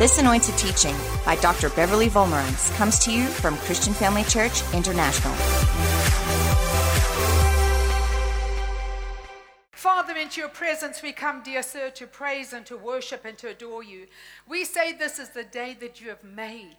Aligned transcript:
This 0.00 0.18
anointed 0.18 0.56
teaching 0.56 0.96
by 1.26 1.36
Dr. 1.36 1.68
Beverly 1.68 2.08
Wolmarans 2.08 2.74
comes 2.76 2.98
to 3.00 3.12
you 3.12 3.26
from 3.26 3.58
Christian 3.58 3.92
Family 3.92 4.24
Church 4.24 4.62
International. 4.72 5.34
Father, 9.72 10.16
into 10.16 10.40
your 10.40 10.48
presence 10.48 11.02
we 11.02 11.12
come, 11.12 11.42
dear 11.42 11.62
sir, 11.62 11.90
to 11.90 12.06
praise 12.06 12.54
and 12.54 12.64
to 12.64 12.78
worship 12.78 13.26
and 13.26 13.36
to 13.36 13.48
adore 13.48 13.82
you. 13.82 14.06
We 14.48 14.64
say 14.64 14.94
this 14.94 15.18
is 15.18 15.28
the 15.28 15.44
day 15.44 15.76
that 15.80 16.00
you 16.00 16.08
have 16.08 16.24
made, 16.24 16.78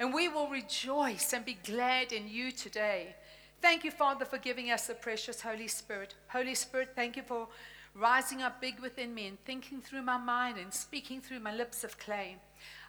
and 0.00 0.14
we 0.14 0.26
will 0.26 0.48
rejoice 0.48 1.34
and 1.34 1.44
be 1.44 1.58
glad 1.62 2.10
in 2.10 2.26
you 2.26 2.52
today. 2.52 3.16
Thank 3.60 3.84
you, 3.84 3.90
Father, 3.90 4.24
for 4.24 4.38
giving 4.38 4.70
us 4.70 4.86
the 4.86 4.94
precious 4.94 5.42
Holy 5.42 5.68
Spirit. 5.68 6.14
Holy 6.28 6.54
Spirit, 6.54 6.92
thank 6.96 7.16
you 7.16 7.22
for 7.22 7.48
rising 7.94 8.42
up 8.42 8.60
big 8.60 8.80
within 8.80 9.14
me 9.14 9.26
and 9.26 9.38
thinking 9.44 9.80
through 9.80 10.02
my 10.02 10.18
mind 10.18 10.58
and 10.58 10.72
speaking 10.72 11.20
through 11.20 11.40
my 11.40 11.54
lips 11.54 11.84
of 11.84 11.98
clay. 11.98 12.36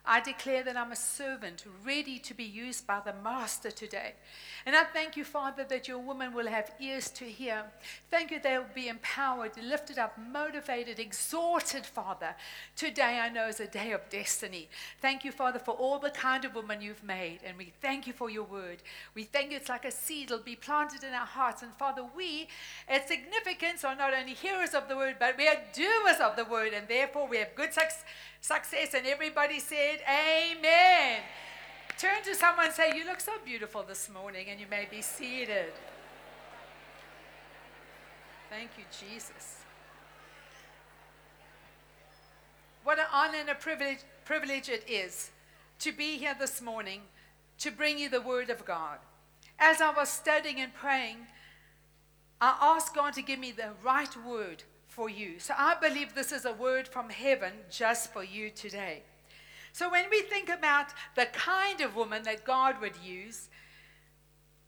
I 0.08 0.22
declare 0.22 0.64
that 0.64 0.78
I'm 0.78 0.92
a 0.92 0.96
servant 0.96 1.66
ready 1.86 2.20
to 2.20 2.34
be 2.34 2.44
used 2.44 2.86
by 2.86 3.02
the 3.04 3.14
Master 3.24 3.72
today. 3.72 4.14
And 4.66 4.76
I 4.76 4.84
thank 4.84 5.16
you, 5.16 5.24
Father, 5.24 5.64
that 5.66 5.88
your 5.88 6.00
woman 6.00 6.34
will 6.34 6.48
have 6.48 6.72
ears 6.80 7.10
to 7.12 7.26
hear. 7.26 7.64
Thank 8.10 8.32
you, 8.32 8.40
they 8.40 8.58
will 8.58 8.66
be 8.74 8.88
empowered, 8.88 9.52
lifted 9.62 10.00
up, 10.00 10.18
motivated, 10.18 11.00
exhorted, 11.00 11.86
Father. 11.86 12.36
Today 12.76 13.20
I 13.20 13.30
know 13.30 13.48
is 13.48 13.60
a 13.60 13.68
day 13.68 13.92
of 13.92 14.10
destiny. 14.10 14.70
Thank 15.02 15.24
you, 15.24 15.32
Father, 15.32 15.60
for 15.60 15.72
all 15.72 16.00
the 16.00 16.10
kind 16.10 16.46
of 16.46 16.56
woman 16.56 16.82
you've 16.82 17.04
made. 17.04 17.40
And 17.46 17.58
we 17.58 17.74
thank 17.82 18.08
you 18.08 18.14
for 18.14 18.30
your 18.30 18.44
word. 18.44 18.78
We 19.14 19.24
thank 19.24 19.52
you 19.52 19.58
it's 19.58 19.70
like 19.70 19.86
a 19.86 19.92
seed 19.92 20.32
will 20.32 20.40
be 20.40 20.56
planted 20.56 21.04
in 21.04 21.14
our 21.14 21.26
hearts. 21.26 21.64
And 21.64 21.72
Father, 21.74 22.04
we 22.16 22.48
at 22.88 23.08
significance 23.08 23.84
are 23.84 23.96
not 23.96 24.14
only 24.14 24.34
hearers 24.34 24.74
of 24.74 24.88
the 24.88 24.96
word, 24.96 25.18
but 25.20 25.38
we 25.38 25.48
are 25.48 25.58
doers 25.74 26.20
of 26.22 26.36
the 26.36 26.46
word. 26.46 26.74
And 26.74 26.88
therefore 26.88 27.28
we 27.28 27.38
have 27.38 27.56
good 27.56 27.74
success. 27.74 28.94
And 28.94 29.06
everybody 29.06 29.60
said, 29.96 30.58
Amen. 30.58 31.20
Turn 31.98 32.24
to 32.24 32.36
someone 32.36 32.68
and 32.68 32.74
say, 32.74 32.92
You 32.96 33.06
look 33.06 33.20
so 33.20 33.34
beautiful 33.44 33.84
this 33.84 34.10
morning, 34.10 34.48
and 34.50 34.60
you 34.60 34.66
may 34.70 34.88
be 34.90 35.02
seated. 35.02 35.74
Thank 38.50 38.72
you, 38.78 38.84
Jesus. 39.00 39.60
What 42.84 43.00
an 43.00 43.06
honor 43.12 43.40
and 43.40 43.50
a 43.50 43.56
privilege, 43.56 44.00
privilege 44.26 44.70
it 44.70 44.86
is 44.88 45.32
to 45.80 45.92
be 45.92 46.18
here 46.18 46.36
this 46.40 46.62
morning 46.62 47.02
to 47.60 47.72
bring 47.72 47.98
you 47.98 48.10
the 48.10 48.22
Word 48.22 48.50
of 48.50 48.66
God. 48.66 49.00
As 49.58 49.82
I 49.82 49.92
was 49.92 50.10
studying 50.10 50.60
and 50.60 50.74
praying, 50.74 51.18
I 52.40 52.58
asked 52.62 52.94
God 52.94 53.14
to 53.14 53.22
give 53.22 53.40
me 53.40 53.52
the 53.52 53.72
right 53.84 54.16
word 54.26 54.64
for 54.88 55.10
you. 55.10 55.40
So 55.40 55.54
I 55.58 55.76
believe 55.76 56.14
this 56.14 56.34
is 56.34 56.46
a 56.46 56.52
word 56.52 56.88
from 56.88 57.10
heaven 57.10 57.54
just 57.72 58.12
for 58.12 58.24
you 58.24 58.50
today. 58.50 59.04
So 59.76 59.92
when 59.92 60.06
we 60.10 60.22
think 60.22 60.48
about 60.48 60.94
the 61.16 61.26
kind 61.26 61.82
of 61.82 61.98
woman 61.98 62.24
that 62.24 62.46
God 62.46 62.80
would 62.80 62.96
use, 63.04 63.50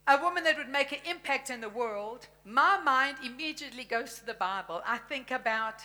a 0.05 0.21
woman 0.21 0.43
that 0.43 0.57
would 0.57 0.67
make 0.67 0.91
an 0.91 0.99
impact 1.09 1.49
in 1.49 1.61
the 1.61 1.69
world, 1.69 2.27
my 2.43 2.77
mind 2.83 3.15
immediately 3.23 3.85
goes 3.85 4.15
to 4.15 4.25
the 4.25 4.33
Bible. 4.33 4.81
I 4.85 4.97
think 4.97 5.31
about 5.31 5.75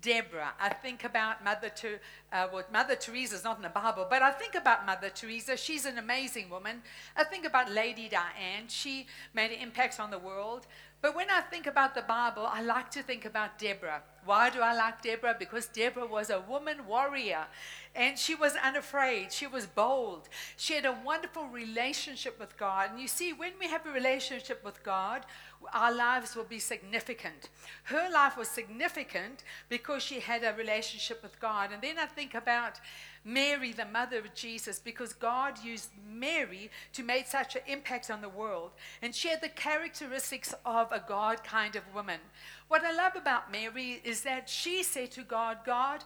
Deborah. 0.00 0.54
I 0.58 0.70
think 0.70 1.04
about 1.04 1.44
Mother, 1.44 1.68
Ter- 1.68 2.00
uh, 2.32 2.46
well, 2.50 2.64
Mother 2.72 2.96
Teresa 2.96 3.34
is 3.34 3.44
not 3.44 3.58
in 3.58 3.62
the 3.62 3.68
Bible, 3.68 4.06
but 4.08 4.22
I 4.22 4.30
think 4.30 4.54
about 4.54 4.86
Mother 4.86 5.10
Teresa. 5.10 5.54
She's 5.58 5.84
an 5.84 5.98
amazing 5.98 6.48
woman. 6.48 6.80
I 7.14 7.24
think 7.24 7.44
about 7.44 7.70
Lady 7.70 8.08
Diane. 8.08 8.68
She 8.68 9.06
made 9.34 9.52
an 9.52 9.60
impact 9.60 10.00
on 10.00 10.10
the 10.10 10.18
world. 10.18 10.66
But 11.06 11.14
when 11.14 11.30
I 11.30 11.40
think 11.40 11.68
about 11.68 11.94
the 11.94 12.02
Bible, 12.02 12.48
I 12.50 12.62
like 12.62 12.90
to 12.90 13.00
think 13.00 13.26
about 13.26 13.60
Deborah. 13.60 14.02
Why 14.24 14.50
do 14.50 14.60
I 14.60 14.74
like 14.74 15.02
Deborah? 15.02 15.36
Because 15.38 15.68
Deborah 15.68 16.04
was 16.04 16.30
a 16.30 16.40
woman 16.40 16.84
warrior 16.84 17.46
and 17.94 18.18
she 18.18 18.34
was 18.34 18.56
unafraid. 18.56 19.32
She 19.32 19.46
was 19.46 19.66
bold. 19.66 20.28
She 20.56 20.74
had 20.74 20.84
a 20.84 20.98
wonderful 21.04 21.44
relationship 21.46 22.40
with 22.40 22.58
God. 22.58 22.90
And 22.90 23.00
you 23.00 23.06
see, 23.06 23.32
when 23.32 23.52
we 23.60 23.68
have 23.68 23.86
a 23.86 23.92
relationship 23.92 24.64
with 24.64 24.82
God, 24.82 25.24
our 25.72 25.92
lives 25.92 26.36
will 26.36 26.44
be 26.44 26.58
significant. 26.58 27.48
Her 27.84 28.08
life 28.10 28.36
was 28.36 28.48
significant 28.48 29.44
because 29.68 30.02
she 30.02 30.20
had 30.20 30.44
a 30.44 30.54
relationship 30.56 31.22
with 31.22 31.40
God. 31.40 31.70
And 31.72 31.82
then 31.82 31.98
I 31.98 32.06
think 32.06 32.34
about 32.34 32.80
Mary, 33.24 33.72
the 33.72 33.84
mother 33.84 34.18
of 34.18 34.34
Jesus, 34.34 34.78
because 34.78 35.12
God 35.12 35.62
used 35.64 35.90
Mary 36.08 36.70
to 36.92 37.02
make 37.02 37.26
such 37.26 37.56
an 37.56 37.62
impact 37.66 38.10
on 38.10 38.20
the 38.20 38.28
world. 38.28 38.70
And 39.02 39.14
she 39.14 39.28
had 39.28 39.40
the 39.40 39.48
characteristics 39.48 40.54
of 40.64 40.92
a 40.92 41.02
God 41.06 41.42
kind 41.42 41.74
of 41.76 41.82
woman. 41.94 42.20
What 42.68 42.84
I 42.84 42.92
love 42.92 43.16
about 43.16 43.50
Mary 43.50 44.00
is 44.04 44.22
that 44.22 44.48
she 44.48 44.82
said 44.82 45.10
to 45.12 45.22
God, 45.22 45.58
God, 45.64 46.04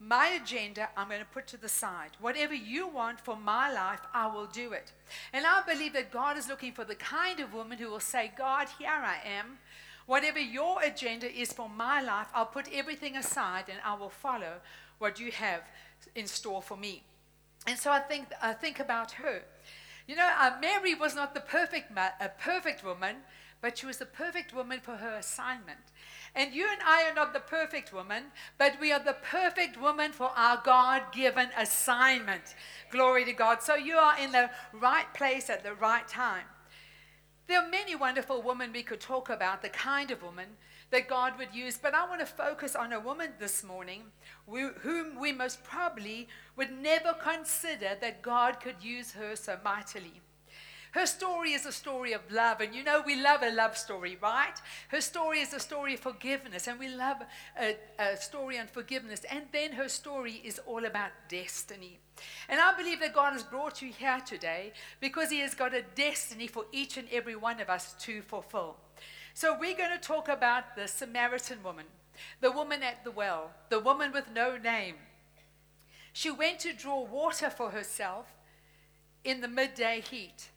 my 0.00 0.38
agenda 0.42 0.88
I'm 0.96 1.08
going 1.08 1.20
to 1.20 1.26
put 1.26 1.46
to 1.48 1.56
the 1.56 1.68
side. 1.68 2.10
Whatever 2.20 2.54
you 2.54 2.86
want 2.88 3.20
for 3.20 3.36
my 3.36 3.72
life, 3.72 4.00
I 4.12 4.26
will 4.26 4.46
do 4.46 4.72
it. 4.72 4.92
And 5.32 5.46
I 5.46 5.62
believe 5.62 5.92
that 5.94 6.10
God 6.10 6.36
is 6.36 6.48
looking 6.48 6.72
for 6.72 6.84
the 6.84 6.94
kind 6.94 7.40
of 7.40 7.54
woman 7.54 7.78
who 7.78 7.88
will 7.88 8.00
say, 8.00 8.32
God, 8.36 8.68
here 8.78 8.88
I 8.90 9.18
am. 9.26 9.58
Whatever 10.06 10.38
your 10.38 10.82
agenda 10.82 11.32
is 11.32 11.52
for 11.52 11.68
my 11.68 12.02
life, 12.02 12.26
I'll 12.34 12.44
put 12.44 12.68
everything 12.72 13.16
aside 13.16 13.64
and 13.68 13.78
I 13.84 13.94
will 13.94 14.10
follow 14.10 14.60
what 14.98 15.18
you 15.18 15.30
have 15.32 15.62
in 16.14 16.26
store 16.26 16.60
for 16.60 16.76
me. 16.76 17.02
And 17.66 17.78
so 17.78 17.90
I 17.90 18.00
think, 18.00 18.26
I 18.42 18.52
think 18.52 18.80
about 18.80 19.12
her. 19.12 19.42
You 20.06 20.16
know, 20.16 20.30
uh, 20.38 20.52
Mary 20.60 20.94
was 20.94 21.14
not 21.14 21.34
the 21.34 21.40
perfect, 21.40 21.90
ma- 21.90 22.10
a 22.20 22.28
perfect 22.28 22.84
woman, 22.84 23.16
but 23.60 23.78
she 23.78 23.86
was 23.86 23.96
the 23.96 24.06
perfect 24.06 24.54
woman 24.54 24.80
for 24.80 24.96
her 24.96 25.14
assignment. 25.14 25.78
And 26.34 26.52
you 26.52 26.66
and 26.70 26.80
I 26.84 27.08
are 27.08 27.14
not 27.14 27.32
the 27.32 27.40
perfect 27.40 27.92
woman, 27.92 28.24
but 28.58 28.78
we 28.80 28.92
are 28.92 29.02
the 29.02 29.16
perfect 29.22 29.80
woman 29.80 30.12
for 30.12 30.30
our 30.36 30.60
God 30.62 31.04
given 31.12 31.48
assignment. 31.56 32.54
Glory 32.90 33.24
to 33.24 33.32
God. 33.32 33.62
So 33.62 33.76
you 33.76 33.96
are 33.96 34.18
in 34.18 34.32
the 34.32 34.50
right 34.72 35.06
place 35.14 35.48
at 35.48 35.62
the 35.62 35.74
right 35.74 36.06
time. 36.06 36.44
There 37.46 37.62
are 37.62 37.68
many 37.70 37.94
wonderful 37.94 38.42
women 38.42 38.72
we 38.72 38.82
could 38.82 39.00
talk 39.00 39.30
about, 39.30 39.62
the 39.62 39.68
kind 39.68 40.10
of 40.10 40.22
woman 40.22 40.48
that 40.94 41.08
God 41.08 41.36
would 41.38 41.52
use, 41.52 41.76
but 41.76 41.92
I 41.92 42.08
want 42.08 42.20
to 42.20 42.26
focus 42.26 42.76
on 42.76 42.92
a 42.92 43.00
woman 43.00 43.30
this 43.40 43.64
morning 43.64 44.02
whom 44.46 45.18
we 45.18 45.32
most 45.32 45.64
probably 45.64 46.28
would 46.54 46.70
never 46.70 47.12
consider 47.14 47.96
that 48.00 48.22
God 48.22 48.60
could 48.60 48.76
use 48.80 49.10
her 49.14 49.34
so 49.34 49.58
mightily. 49.64 50.20
Her 50.92 51.06
story 51.06 51.50
is 51.52 51.66
a 51.66 51.72
story 51.72 52.12
of 52.12 52.20
love, 52.30 52.60
and 52.60 52.72
you 52.72 52.84
know 52.84 53.02
we 53.04 53.20
love 53.20 53.42
a 53.42 53.50
love 53.50 53.76
story, 53.76 54.16
right? 54.22 54.54
Her 54.86 55.00
story 55.00 55.40
is 55.40 55.52
a 55.52 55.58
story 55.58 55.94
of 55.94 56.00
forgiveness, 56.00 56.68
and 56.68 56.78
we 56.78 56.86
love 56.86 57.16
a, 57.60 57.76
a 57.98 58.16
story 58.16 58.60
on 58.60 58.68
forgiveness. 58.68 59.22
And 59.28 59.46
then 59.50 59.72
her 59.72 59.88
story 59.88 60.40
is 60.44 60.60
all 60.64 60.84
about 60.84 61.10
destiny. 61.28 61.98
And 62.48 62.60
I 62.60 62.76
believe 62.76 63.00
that 63.00 63.12
God 63.12 63.32
has 63.32 63.42
brought 63.42 63.82
you 63.82 63.90
here 63.90 64.20
today 64.24 64.72
because 65.00 65.30
He 65.30 65.40
has 65.40 65.54
got 65.54 65.74
a 65.74 65.82
destiny 65.82 66.46
for 66.46 66.66
each 66.70 66.96
and 66.96 67.08
every 67.10 67.34
one 67.34 67.58
of 67.58 67.68
us 67.68 67.96
to 68.02 68.22
fulfill. 68.22 68.76
So 69.36 69.52
we're 69.58 69.76
going 69.76 69.90
to 69.90 69.98
talk 69.98 70.28
about 70.28 70.76
the 70.76 70.86
Samaritan 70.86 71.60
woman, 71.64 71.86
the 72.40 72.52
woman 72.52 72.84
at 72.84 73.02
the 73.02 73.10
well, 73.10 73.50
the 73.68 73.80
woman 73.80 74.12
with 74.12 74.30
no 74.32 74.56
name. 74.56 74.94
She 76.12 76.30
went 76.30 76.60
to 76.60 76.72
draw 76.72 77.02
water 77.04 77.50
for 77.50 77.70
herself 77.70 78.26
in 79.24 79.40
the 79.40 79.48
midday 79.48 80.00
heat. 80.08 80.50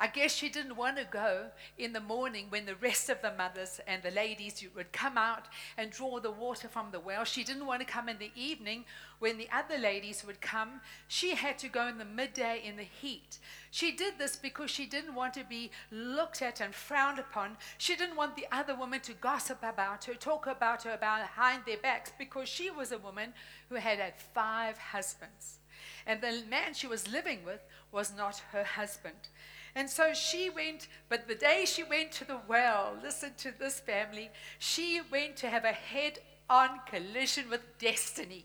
I 0.00 0.06
guess 0.06 0.32
she 0.32 0.48
didn't 0.48 0.76
want 0.76 0.96
to 0.96 1.04
go 1.04 1.46
in 1.76 1.92
the 1.92 2.00
morning 2.00 2.46
when 2.50 2.66
the 2.66 2.76
rest 2.76 3.08
of 3.08 3.20
the 3.20 3.32
mothers 3.36 3.80
and 3.84 4.00
the 4.00 4.12
ladies 4.12 4.64
would 4.76 4.92
come 4.92 5.18
out 5.18 5.46
and 5.76 5.90
draw 5.90 6.20
the 6.20 6.30
water 6.30 6.68
from 6.68 6.92
the 6.92 7.00
well. 7.00 7.24
She 7.24 7.42
didn't 7.42 7.66
want 7.66 7.80
to 7.80 7.92
come 7.92 8.08
in 8.08 8.18
the 8.18 8.30
evening 8.36 8.84
when 9.18 9.38
the 9.38 9.48
other 9.52 9.76
ladies 9.76 10.24
would 10.24 10.40
come. 10.40 10.80
She 11.08 11.34
had 11.34 11.58
to 11.58 11.68
go 11.68 11.88
in 11.88 11.98
the 11.98 12.04
midday 12.04 12.62
in 12.64 12.76
the 12.76 12.84
heat. 12.84 13.38
She 13.72 13.90
did 13.90 14.14
this 14.18 14.36
because 14.36 14.70
she 14.70 14.86
didn't 14.86 15.16
want 15.16 15.34
to 15.34 15.42
be 15.42 15.72
looked 15.90 16.42
at 16.42 16.60
and 16.60 16.72
frowned 16.72 17.18
upon. 17.18 17.56
She 17.76 17.96
didn't 17.96 18.16
want 18.16 18.36
the 18.36 18.46
other 18.52 18.76
women 18.76 19.00
to 19.00 19.14
gossip 19.14 19.58
about 19.64 20.04
her, 20.04 20.14
talk 20.14 20.46
about 20.46 20.84
her 20.84 20.96
behind 20.96 21.64
their 21.66 21.76
backs, 21.76 22.12
because 22.16 22.48
she 22.48 22.70
was 22.70 22.92
a 22.92 22.98
woman 22.98 23.32
who 23.68 23.74
had 23.74 23.98
had 23.98 24.14
five 24.16 24.78
husbands. 24.78 25.58
And 26.06 26.20
the 26.20 26.42
man 26.48 26.74
she 26.74 26.86
was 26.86 27.10
living 27.10 27.40
with 27.44 27.60
was 27.90 28.14
not 28.16 28.42
her 28.52 28.64
husband. 28.64 29.28
And 29.74 29.88
so 29.88 30.14
she 30.14 30.50
went, 30.50 30.88
but 31.08 31.28
the 31.28 31.34
day 31.34 31.64
she 31.66 31.82
went 31.82 32.12
to 32.12 32.24
the 32.24 32.40
well, 32.48 32.96
listen 33.02 33.32
to 33.38 33.52
this 33.56 33.80
family, 33.80 34.30
she 34.58 35.00
went 35.10 35.36
to 35.36 35.48
have 35.48 35.64
a 35.64 35.72
head 35.72 36.18
on 36.50 36.80
collision 36.86 37.50
with 37.50 37.60
destiny. 37.78 38.44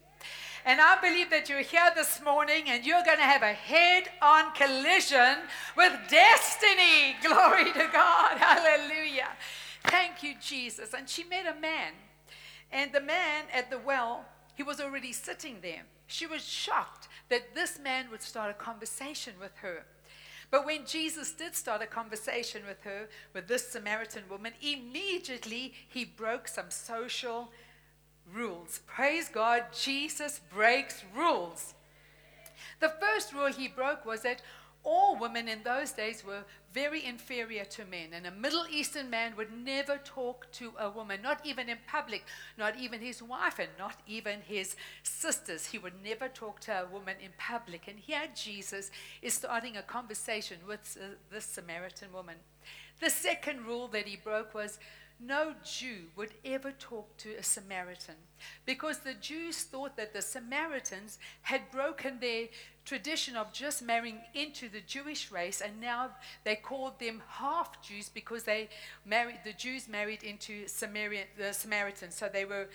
And 0.66 0.80
I 0.80 1.00
believe 1.02 1.30
that 1.32 1.50
you're 1.50 1.62
here 1.62 1.92
this 1.94 2.22
morning 2.24 2.64
and 2.68 2.86
you're 2.86 3.04
going 3.04 3.18
to 3.18 3.24
have 3.24 3.42
a 3.42 3.54
head 3.54 4.06
on 4.22 4.54
collision 4.54 5.40
with 5.76 5.94
destiny. 6.10 7.18
Glory 7.22 7.66
to 7.74 7.90
God. 7.92 8.38
Hallelujah. 8.38 9.30
Thank 9.86 10.24
you, 10.24 10.36
Jesus. 10.42 10.94
And 10.94 11.10
she 11.10 11.26
met 11.26 11.46
a 11.46 11.60
man. 11.60 11.92
And 12.72 12.94
the 12.94 13.02
man 13.02 13.46
at 13.54 13.70
the 13.70 13.78
well, 13.78 14.26
he 14.56 14.64
was 14.64 14.80
already 14.80 15.12
sitting 15.12 15.58
there. 15.62 15.84
She 16.08 16.26
was 16.26 16.48
shocked 16.48 17.08
that 17.30 17.56
this 17.56 17.78
man 17.80 18.10
would 18.10 18.22
start 18.22 18.50
a 18.50 18.54
conversation 18.54 19.34
with 19.40 19.58
her. 19.58 19.86
But 20.54 20.68
when 20.68 20.86
Jesus 20.86 21.32
did 21.32 21.56
start 21.56 21.82
a 21.82 21.88
conversation 21.88 22.62
with 22.68 22.84
her, 22.84 23.10
with 23.34 23.48
this 23.48 23.70
Samaritan 23.70 24.22
woman, 24.30 24.54
immediately 24.62 25.74
he 25.90 26.06
broke 26.06 26.48
some 26.48 26.70
social 26.70 27.52
rules. 28.32 28.82
Praise 28.86 29.30
God, 29.30 29.64
Jesus 29.74 30.42
breaks 30.54 31.04
rules. 31.18 31.74
The 32.82 32.94
first 33.02 33.34
rule 33.34 33.52
he 33.52 33.68
broke 33.68 34.06
was 34.06 34.22
that 34.22 34.44
all 34.84 35.18
women 35.18 35.48
in 35.48 35.64
those 35.64 35.92
days 35.92 36.26
were 36.26 36.44
very 36.74 37.06
inferior 37.06 37.64
to 37.66 37.86
men. 37.86 38.10
And 38.14 38.28
a 38.28 38.32
Middle 38.32 38.66
Eastern 38.70 39.10
man 39.10 39.36
would 39.38 39.52
never 39.52 39.98
talk 40.04 40.52
to 40.54 40.74
a 40.78 40.90
woman, 40.90 41.22
not 41.22 41.46
even 41.46 41.70
in 41.70 41.78
public, 41.88 42.26
not 42.58 42.78
even 42.78 43.00
his 43.00 43.22
wife, 43.22 43.60
and 43.60 43.70
not 43.80 43.96
even 44.08 44.42
his 44.42 44.76
sisters. 45.04 45.68
He 45.68 45.78
would 45.78 46.04
never 46.04 46.28
talk 46.28 46.60
to 46.62 46.84
a 46.84 46.86
woman 46.86 47.16
in 47.24 47.32
public. 47.38 47.88
And 47.88 47.98
here 47.98 48.28
Jesus 48.36 48.92
is 49.22 49.34
starting 49.34 49.78
a 49.78 49.84
conversation 49.84 50.58
with 50.68 50.98
uh, 51.02 51.16
this 51.32 51.46
Samaritan 51.46 52.12
woman. 52.12 52.36
The 53.00 53.10
second 53.10 53.66
rule 53.66 53.88
that 53.90 54.08
he 54.08 54.18
broke 54.18 54.54
was 54.54 54.80
no 55.20 55.54
Jew 55.64 56.08
would 56.16 56.34
ever 56.44 56.72
talk 56.72 57.16
to 57.18 57.36
a 57.36 57.44
Samaritan 57.44 58.16
because 58.66 59.00
the 59.00 59.14
Jews 59.14 59.64
thought 59.64 59.96
that 59.96 60.14
the 60.14 60.22
Samaritans 60.22 61.18
had 61.44 61.72
broken 61.72 62.20
their 62.20 62.48
tradition 62.86 63.36
of 63.36 63.54
just 63.54 63.82
marrying 63.82 64.20
into 64.34 64.70
the 64.70 64.82
Jewish 64.82 65.32
race, 65.32 65.62
and 65.62 65.80
now 65.80 66.12
they 66.44 66.56
called 66.56 67.00
them 67.00 67.22
half 67.28 67.82
Jews 67.82 68.10
because 68.10 68.44
they 68.44 68.70
married 69.06 69.40
the 69.46 69.54
Jews 69.54 69.88
married 69.88 70.24
into 70.24 70.68
Samaritan, 70.68 71.28
the 71.38 71.54
Samaritans. 71.54 72.16
So 72.16 72.30
they 72.32 72.46
were 72.46 72.68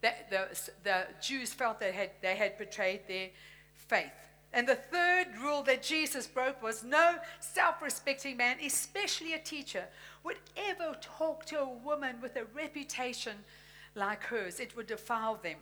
the, 0.00 0.12
the, 0.30 0.70
the 0.82 1.06
Jews 1.22 1.52
felt 1.52 1.80
they 1.80 1.92
had 1.92 2.10
they 2.20 2.36
had 2.36 2.58
betrayed 2.58 3.02
their 3.08 3.30
faith. 3.74 4.12
And 4.52 4.68
the 4.68 4.76
third 4.76 5.26
rule 5.42 5.64
that 5.64 5.82
Jesus 5.82 6.28
broke 6.28 6.62
was 6.62 6.84
no 6.84 7.16
self 7.40 7.82
respecting 7.82 8.36
man, 8.36 8.58
especially 8.64 9.34
a 9.34 9.38
teacher, 9.38 9.86
would 10.22 10.36
ever 10.56 10.96
talk 11.00 11.44
to 11.46 11.58
a 11.58 11.68
woman 11.68 12.20
with 12.22 12.36
a 12.36 12.44
reputation 12.54 13.38
like 13.96 14.22
hers. 14.24 14.60
It 14.60 14.76
would 14.76 14.86
defile 14.86 15.40
them. 15.42 15.56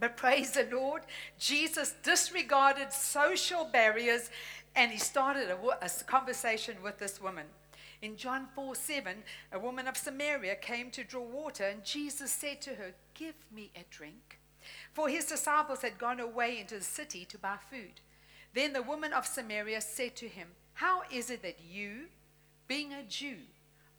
But 0.00 0.16
praise 0.16 0.52
the 0.52 0.68
Lord, 0.70 1.02
Jesus 1.38 1.94
disregarded 2.02 2.92
social 2.92 3.64
barriers 3.64 4.30
and 4.76 4.92
he 4.92 4.98
started 4.98 5.50
a, 5.50 5.84
a, 5.84 5.90
conversation 6.04 6.76
with 6.82 6.98
this 6.98 7.20
woman. 7.20 7.46
In 8.00 8.16
John 8.16 8.46
4 8.54 8.76
7, 8.76 9.16
a 9.52 9.58
woman 9.58 9.88
of 9.88 9.96
Samaria 9.96 10.54
came 10.54 10.90
to 10.92 11.02
draw 11.02 11.22
water, 11.22 11.64
and 11.64 11.84
Jesus 11.84 12.30
said 12.30 12.60
to 12.62 12.74
her, 12.74 12.94
Give 13.14 13.34
me 13.52 13.72
a 13.74 13.80
drink. 13.90 14.38
For 14.92 15.08
his 15.08 15.24
disciples 15.24 15.82
had 15.82 15.98
gone 15.98 16.20
away 16.20 16.60
into 16.60 16.76
the 16.78 16.84
city 16.84 17.24
to 17.24 17.38
buy 17.38 17.56
food. 17.70 18.00
Then 18.54 18.72
the 18.72 18.82
woman 18.82 19.12
of 19.12 19.26
Samaria 19.26 19.80
said 19.80 20.14
to 20.16 20.28
him, 20.28 20.48
How 20.74 21.02
is 21.12 21.28
it 21.28 21.42
that 21.42 21.58
you, 21.68 22.06
being 22.68 22.92
a 22.92 23.02
Jew, 23.02 23.38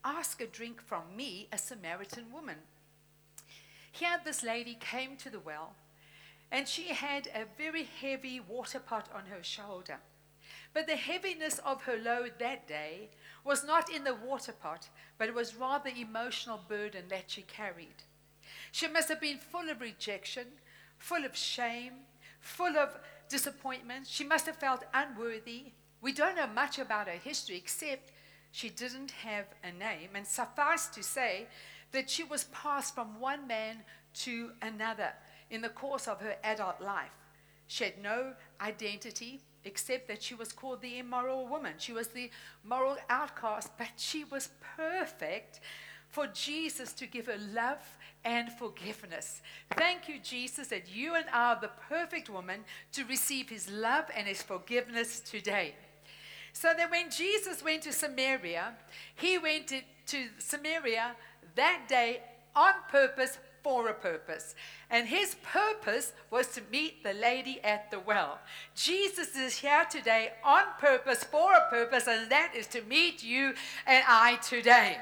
ask 0.06 0.40
a 0.42 0.48
drink 0.48 0.82
from 0.82 1.16
me, 1.16 1.50
a 1.52 1.58
Samaritan 1.58 2.32
woman? 2.32 2.58
Here, 3.92 4.20
this 4.24 4.44
lady 4.44 4.78
came 4.80 5.18
to 5.18 5.30
the 5.30 5.40
well 5.40 5.74
and 6.52 6.68
she 6.68 6.90
had 6.90 7.28
a 7.28 7.46
very 7.58 7.84
heavy 7.84 8.40
water 8.40 8.80
pot 8.80 9.08
on 9.14 9.26
her 9.26 9.44
shoulder. 9.44 10.00
But 10.74 10.88
the 10.88 10.96
heaviness 10.96 11.60
of 11.60 11.84
her 11.84 11.98
load 11.98 12.34
that 12.40 12.68
day 12.68 13.10
was 13.44 13.64
not 13.64 13.92
in 13.92 14.04
the 14.04 14.16
water 14.16 14.52
pot, 14.52 14.90
but 15.18 15.28
it 15.28 15.34
was 15.34 15.56
rather 15.56 15.90
emotional 15.90 16.60
burden 16.68 17.06
that 17.10 17.32
she 17.32 17.42
carried. 17.44 18.04
She 18.72 18.88
must 18.88 19.10
have 19.10 19.22
been 19.22 19.38
full 19.38 19.70
of 19.70 19.82
rejection, 19.82 20.48
full 20.98 21.26
of 21.26 21.36
shame, 21.36 21.94
full 22.40 22.78
of 22.78 22.98
disappointment. 23.28 24.08
She 24.08 24.24
must 24.24 24.46
have 24.46 24.58
felt 24.58 24.86
unworthy. 24.94 25.72
We 26.02 26.14
don't 26.14 26.36
know 26.36 26.48
much 26.48 26.80
about 26.80 27.08
her 27.08 27.14
history 27.14 27.58
except 27.58 28.12
she 28.52 28.70
didn't 28.70 29.12
have 29.12 29.46
a 29.64 29.72
name. 29.72 30.10
And 30.16 30.26
suffice 30.26 30.88
to 30.88 31.04
say 31.04 31.48
that 31.92 32.10
she 32.10 32.24
was 32.24 32.46
passed 32.46 32.96
from 32.96 33.20
one 33.20 33.48
man 33.48 33.78
to 34.14 34.52
another 34.62 35.14
in 35.50 35.62
the 35.62 35.70
course 35.70 36.08
of 36.08 36.22
her 36.22 36.36
adult 36.44 36.82
life. 36.82 37.12
She 37.68 37.84
had 37.84 38.02
no 38.02 38.34
identity 38.62 39.42
except 39.66 40.08
that 40.08 40.24
she 40.24 40.34
was 40.34 40.52
called 40.52 40.82
the 40.82 41.00
immoral 41.00 41.48
woman. 41.48 41.74
She 41.78 41.94
was 41.94 42.08
the 42.08 42.32
moral 42.64 42.98
outcast, 43.10 43.72
but 43.78 43.90
she 43.98 44.24
was 44.24 44.50
perfect 44.78 45.60
for 46.10 46.28
Jesus 46.28 46.94
to 46.94 47.06
give 47.06 47.28
her 47.28 47.38
love 47.54 47.78
and 48.26 48.52
forgiveness. 48.52 49.42
Thank 49.76 50.10
you, 50.10 50.20
Jesus, 50.20 50.68
that 50.68 50.94
you 50.94 51.16
and 51.16 51.26
I 51.32 51.52
are 51.54 51.62
the 51.62 51.72
perfect 51.88 52.30
woman 52.30 52.62
to 52.94 53.06
receive 53.06 53.50
his 53.50 53.70
love 53.70 54.06
and 54.16 54.28
his 54.28 54.42
forgiveness 54.42 55.20
today. 55.20 55.76
So 56.52 56.74
that 56.76 56.90
when 56.90 57.12
Jesus 57.12 57.64
went 57.64 57.84
to 57.84 57.94
Samaria, 57.94 58.74
he 59.16 59.38
went 59.38 59.68
to, 59.68 59.82
to 60.08 60.28
Samaria 60.40 61.16
that 61.56 61.86
day 61.88 62.22
on 62.56 62.74
purpose 62.90 63.38
for 63.64 63.90
a 63.90 63.94
purpose. 63.94 64.56
And 64.90 65.08
his 65.08 65.36
purpose 65.44 66.14
was 66.32 66.48
to 66.50 66.62
meet 66.72 67.04
the 67.04 67.14
lady 67.14 67.62
at 67.64 67.92
the 67.92 68.00
well. 68.00 68.40
Jesus 68.76 69.36
is 69.36 69.58
here 69.58 69.86
today 69.90 70.32
on 70.44 70.64
purpose, 70.80 71.24
for 71.24 71.54
a 71.54 71.70
purpose, 71.70 72.08
and 72.08 72.30
that 72.32 72.54
is 72.56 72.68
to 72.68 72.82
meet 72.84 73.24
you 73.24 73.54
and 73.86 74.04
I 74.08 74.38
today. 74.38 74.98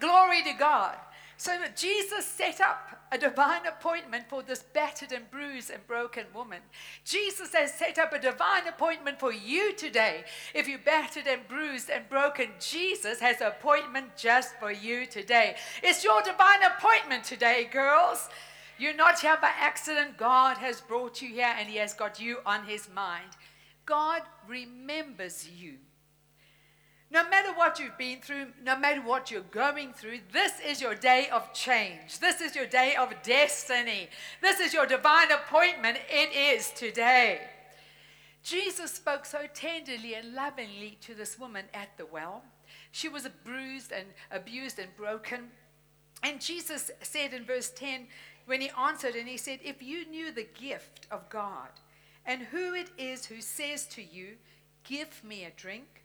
Glory 0.00 0.42
to 0.42 0.52
God. 0.52 0.96
So 1.36 1.52
Jesus 1.76 2.24
set 2.26 2.60
up 2.60 3.06
a 3.10 3.18
divine 3.18 3.66
appointment 3.66 4.28
for 4.28 4.42
this 4.42 4.62
battered 4.62 5.12
and 5.12 5.30
bruised 5.30 5.70
and 5.70 5.86
broken 5.86 6.26
woman. 6.34 6.60
Jesus 7.04 7.52
has 7.54 7.74
set 7.74 7.98
up 7.98 8.12
a 8.12 8.18
divine 8.18 8.66
appointment 8.68 9.18
for 9.18 9.32
you 9.32 9.74
today. 9.74 10.24
If 10.54 10.68
you're 10.68 10.78
battered 10.78 11.26
and 11.26 11.46
bruised 11.48 11.90
and 11.90 12.08
broken, 12.08 12.50
Jesus 12.60 13.20
has 13.20 13.40
an 13.40 13.48
appointment 13.48 14.16
just 14.16 14.54
for 14.60 14.70
you 14.70 15.06
today. 15.06 15.56
It's 15.82 16.04
your 16.04 16.22
divine 16.22 16.62
appointment 16.62 17.24
today, 17.24 17.68
girls. 17.70 18.28
You're 18.78 18.94
not 18.94 19.20
here 19.20 19.38
by 19.40 19.50
accident. 19.58 20.16
God 20.16 20.58
has 20.58 20.80
brought 20.80 21.20
you 21.20 21.28
here 21.28 21.54
and 21.58 21.68
He 21.68 21.76
has 21.76 21.94
got 21.94 22.20
you 22.20 22.38
on 22.46 22.64
His 22.64 22.88
mind. 22.92 23.30
God 23.86 24.22
remembers 24.48 25.48
you. 25.48 25.74
No 27.10 27.28
matter 27.28 27.52
what 27.52 27.78
you've 27.78 27.98
been 27.98 28.20
through, 28.20 28.46
no 28.62 28.76
matter 28.76 29.00
what 29.00 29.30
you're 29.30 29.42
going 29.42 29.92
through, 29.92 30.18
this 30.32 30.52
is 30.66 30.80
your 30.80 30.94
day 30.94 31.28
of 31.32 31.52
change. 31.52 32.18
This 32.18 32.40
is 32.40 32.56
your 32.56 32.66
day 32.66 32.96
of 32.98 33.14
destiny. 33.22 34.08
This 34.40 34.58
is 34.58 34.74
your 34.74 34.86
divine 34.86 35.30
appointment. 35.30 35.98
It 36.08 36.34
is 36.34 36.70
today. 36.72 37.40
Jesus 38.42 38.92
spoke 38.92 39.24
so 39.24 39.46
tenderly 39.54 40.14
and 40.14 40.34
lovingly 40.34 40.98
to 41.02 41.14
this 41.14 41.38
woman 41.38 41.66
at 41.72 41.96
the 41.96 42.06
well. 42.06 42.42
She 42.90 43.08
was 43.08 43.28
bruised 43.44 43.92
and 43.92 44.06
abused 44.30 44.78
and 44.78 44.94
broken. 44.96 45.50
And 46.22 46.40
Jesus 46.40 46.90
said 47.02 47.32
in 47.32 47.44
verse 47.44 47.70
10, 47.70 48.06
when 48.46 48.60
he 48.60 48.70
answered, 48.78 49.14
and 49.14 49.28
he 49.28 49.36
said, 49.36 49.60
If 49.62 49.82
you 49.82 50.06
knew 50.06 50.32
the 50.32 50.46
gift 50.58 51.06
of 51.10 51.28
God 51.30 51.70
and 52.26 52.42
who 52.42 52.74
it 52.74 52.90
is 52.98 53.26
who 53.26 53.40
says 53.40 53.86
to 53.86 54.02
you, 54.02 54.36
Give 54.84 55.24
me 55.24 55.44
a 55.44 55.50
drink 55.50 56.03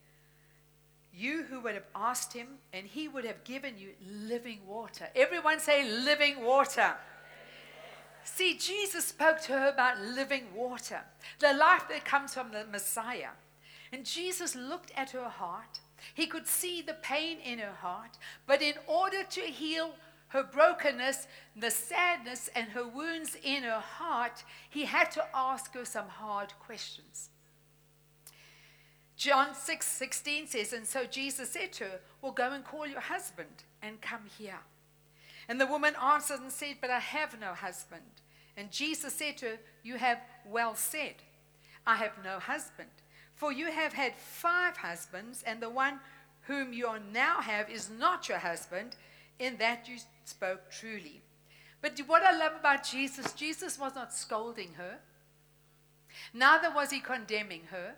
you 1.14 1.44
who 1.44 1.60
would 1.62 1.74
have 1.74 1.88
asked 1.96 2.34
him, 2.34 2.48
and 2.74 2.86
he 2.86 3.08
would 3.08 3.26
have 3.26 3.44
given 3.44 3.78
you 3.78 3.90
living 4.28 4.60
water. 4.68 5.08
Everyone 5.16 5.60
say, 5.60 5.90
living 5.90 6.44
water. 6.44 6.94
See, 8.24 8.58
Jesus 8.58 9.06
spoke 9.06 9.42
to 9.42 9.54
her 9.54 9.70
about 9.70 10.00
living 10.00 10.54
water, 10.56 11.02
the 11.40 11.54
life 11.54 11.88
that 11.90 12.06
comes 12.06 12.34
from 12.34 12.52
the 12.52 12.66
Messiah. 12.66 13.30
And 13.92 14.06
Jesus 14.06 14.56
looked 14.56 14.92
at 14.96 15.12
her 15.12 15.30
heart. 15.30 15.80
He 16.14 16.28
could 16.28 16.48
see 16.48 16.82
the 16.82 16.94
pain 16.94 17.40
in 17.40 17.60
her 17.60 17.74
heart. 17.74 18.18
But 18.46 18.62
in 18.62 18.76
order 18.88 19.24
to 19.24 19.42
heal 19.42 19.96
her 20.28 20.44
brokenness, 20.44 21.28
the 21.56 21.72
sadness, 21.72 22.50
and 22.56 22.70
her 22.70 22.88
wounds 22.88 23.36
in 23.44 23.64
her 23.64 23.80
heart, 23.80 24.44
he 24.70 24.86
had 24.86 25.12
to 25.12 25.26
ask 25.34 25.74
her 25.74 25.86
some 25.86 26.08
hard 26.08 26.54
questions. 26.60 27.30
John 29.20 29.54
6 29.54 29.86
16 29.86 30.48
says, 30.48 30.72
And 30.72 30.88
so 30.88 31.04
Jesus 31.04 31.50
said 31.50 31.74
to 31.74 31.84
her, 31.84 32.00
Well, 32.22 32.32
go 32.32 32.54
and 32.54 32.64
call 32.64 32.88
your 32.88 33.02
husband 33.02 33.66
and 33.82 34.00
come 34.00 34.22
here. 34.38 34.60
And 35.50 35.60
the 35.60 35.68
woman 35.68 35.94
answered 36.02 36.40
and 36.40 36.50
said, 36.50 36.78
But 36.80 36.90
I 36.90 37.00
have 37.00 37.38
no 37.38 37.54
husband. 37.54 38.02
And 38.56 38.72
Jesus 38.72 39.14
said 39.14 39.38
to 39.40 39.46
her, 39.46 39.60
You 39.84 39.98
have 39.98 40.20
well 40.50 40.74
said, 40.74 41.16
I 41.86 41.98
have 41.98 42.14
no 42.24 42.40
husband. 42.40 42.88
For 43.36 43.52
you 43.52 43.70
have 43.70 43.92
had 43.92 44.16
five 44.16 44.78
husbands, 44.78 45.44
and 45.46 45.62
the 45.62 45.70
one 45.70 46.00
whom 46.44 46.72
you 46.72 46.90
now 47.12 47.42
have 47.42 47.70
is 47.70 47.90
not 47.90 48.30
your 48.30 48.40
husband. 48.40 48.96
In 49.38 49.58
that 49.58 49.90
you 49.90 49.98
spoke 50.24 50.72
truly. 50.72 51.22
But 51.82 52.00
what 52.08 52.24
I 52.24 52.38
love 52.38 52.54
about 52.58 52.86
Jesus, 52.86 53.34
Jesus 53.34 53.78
was 53.78 53.96
not 53.96 54.14
scolding 54.14 54.76
her, 54.76 55.00
neither 56.34 56.72
was 56.72 56.92
he 56.92 57.02
condemning 57.02 57.64
her. 57.70 57.96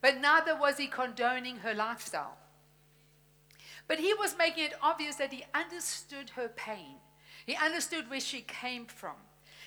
But 0.00 0.20
neither 0.20 0.56
was 0.56 0.78
he 0.78 0.86
condoning 0.86 1.58
her 1.58 1.74
lifestyle. 1.74 2.36
But 3.86 3.98
he 3.98 4.14
was 4.14 4.38
making 4.38 4.64
it 4.64 4.74
obvious 4.82 5.16
that 5.16 5.32
he 5.32 5.44
understood 5.54 6.30
her 6.30 6.48
pain. 6.48 6.96
He 7.44 7.56
understood 7.56 8.08
where 8.08 8.20
she 8.20 8.42
came 8.42 8.86
from. 8.86 9.16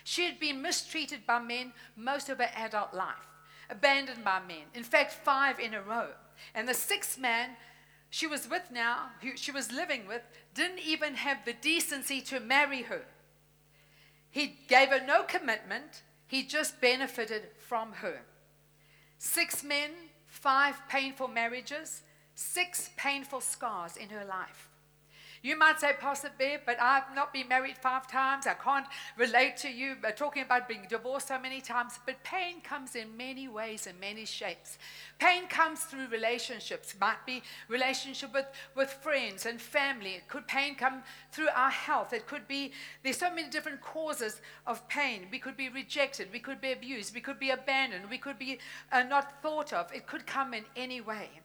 She 0.04 0.26
had 0.26 0.40
been 0.40 0.62
mistreated 0.62 1.26
by 1.26 1.40
men 1.40 1.74
most 1.96 2.30
of 2.30 2.40
her 2.40 2.50
adult 2.56 2.94
life, 2.94 3.28
abandoned 3.70 4.24
by 4.24 4.40
men. 4.40 4.66
In 4.74 4.84
fact, 4.84 5.12
five 5.12 5.60
in 5.60 5.74
a 5.74 5.82
row. 5.82 6.10
And 6.56 6.68
the 6.68 6.74
sixth 6.74 7.18
man 7.18 7.52
she 8.14 8.28
was 8.28 8.48
with 8.48 8.70
now, 8.70 9.10
who 9.22 9.36
she 9.36 9.50
was 9.50 9.72
living 9.72 10.06
with, 10.06 10.22
didn't 10.54 10.86
even 10.86 11.16
have 11.16 11.46
the 11.46 11.54
decency 11.54 12.22
to 12.22 12.40
marry 12.40 12.84
her. 12.84 13.06
He 14.30 14.60
gave 14.68 14.90
her 14.90 15.04
no 15.04 15.24
commitment, 15.24 16.04
he 16.28 16.44
just 16.44 16.80
benefited 16.80 17.48
from 17.58 17.92
her. 17.94 18.22
Six 19.18 19.64
men, 19.64 19.90
five 20.34 20.76
painful 20.90 21.28
marriages, 21.28 22.02
six 22.34 22.90
painful 22.98 23.40
scars 23.40 23.98
in 23.98 24.10
her 24.10 24.26
life. 24.26 24.68
You 25.44 25.58
might 25.58 25.78
say, 25.82 25.92
Pastor 26.00 26.32
but 26.66 26.82
I've 26.82 27.14
not 27.14 27.34
been 27.34 27.50
married 27.50 27.78
five 27.78 28.08
times. 28.10 28.48
I 28.48 28.54
can't 28.54 28.86
relate 29.18 29.58
to 29.58 29.70
you. 29.70 29.98
But 30.02 30.16
talking 30.16 30.42
about 30.42 30.70
being 30.70 30.86
divorced 30.88 31.28
so 31.28 31.38
many 31.38 31.60
times. 31.60 32.00
But 32.06 32.24
pain 32.24 32.62
comes 32.62 32.96
in 32.96 33.18
many 33.18 33.50
ways 33.50 33.86
and 33.86 34.00
many 34.00 34.24
shapes. 34.24 34.78
Pain 35.20 35.48
comes 35.48 35.82
through 35.82 36.08
relationships. 36.08 36.96
Might 37.00 37.26
be 37.26 37.44
relationship 37.68 38.34
with, 38.34 38.46
with 38.74 38.90
friends 38.90 39.46
and 39.46 39.60
family. 39.60 40.12
It 40.12 40.30
could 40.30 40.48
pain 40.48 40.76
come 40.76 41.04
through 41.34 41.50
our 41.54 41.72
health. 41.72 42.14
It 42.14 42.26
could 42.26 42.48
be 42.48 42.72
there's 43.04 43.18
so 43.18 43.30
many 43.30 43.50
different 43.50 43.82
causes 43.82 44.40
of 44.66 44.88
pain. 44.88 45.28
We 45.30 45.40
could 45.40 45.58
be 45.58 45.68
rejected. 45.68 46.30
We 46.32 46.40
could 46.40 46.62
be 46.62 46.72
abused. 46.72 47.14
We 47.14 47.20
could 47.20 47.40
be 47.40 47.50
abandoned. 47.50 48.10
We 48.10 48.18
could 48.18 48.40
be 48.40 48.60
uh, 48.94 49.04
not 49.04 49.42
thought 49.42 49.74
of. 49.74 49.92
It 49.94 50.08
could 50.08 50.26
come 50.26 50.54
in 50.54 50.64
any 50.78 51.02
way. 51.02 51.43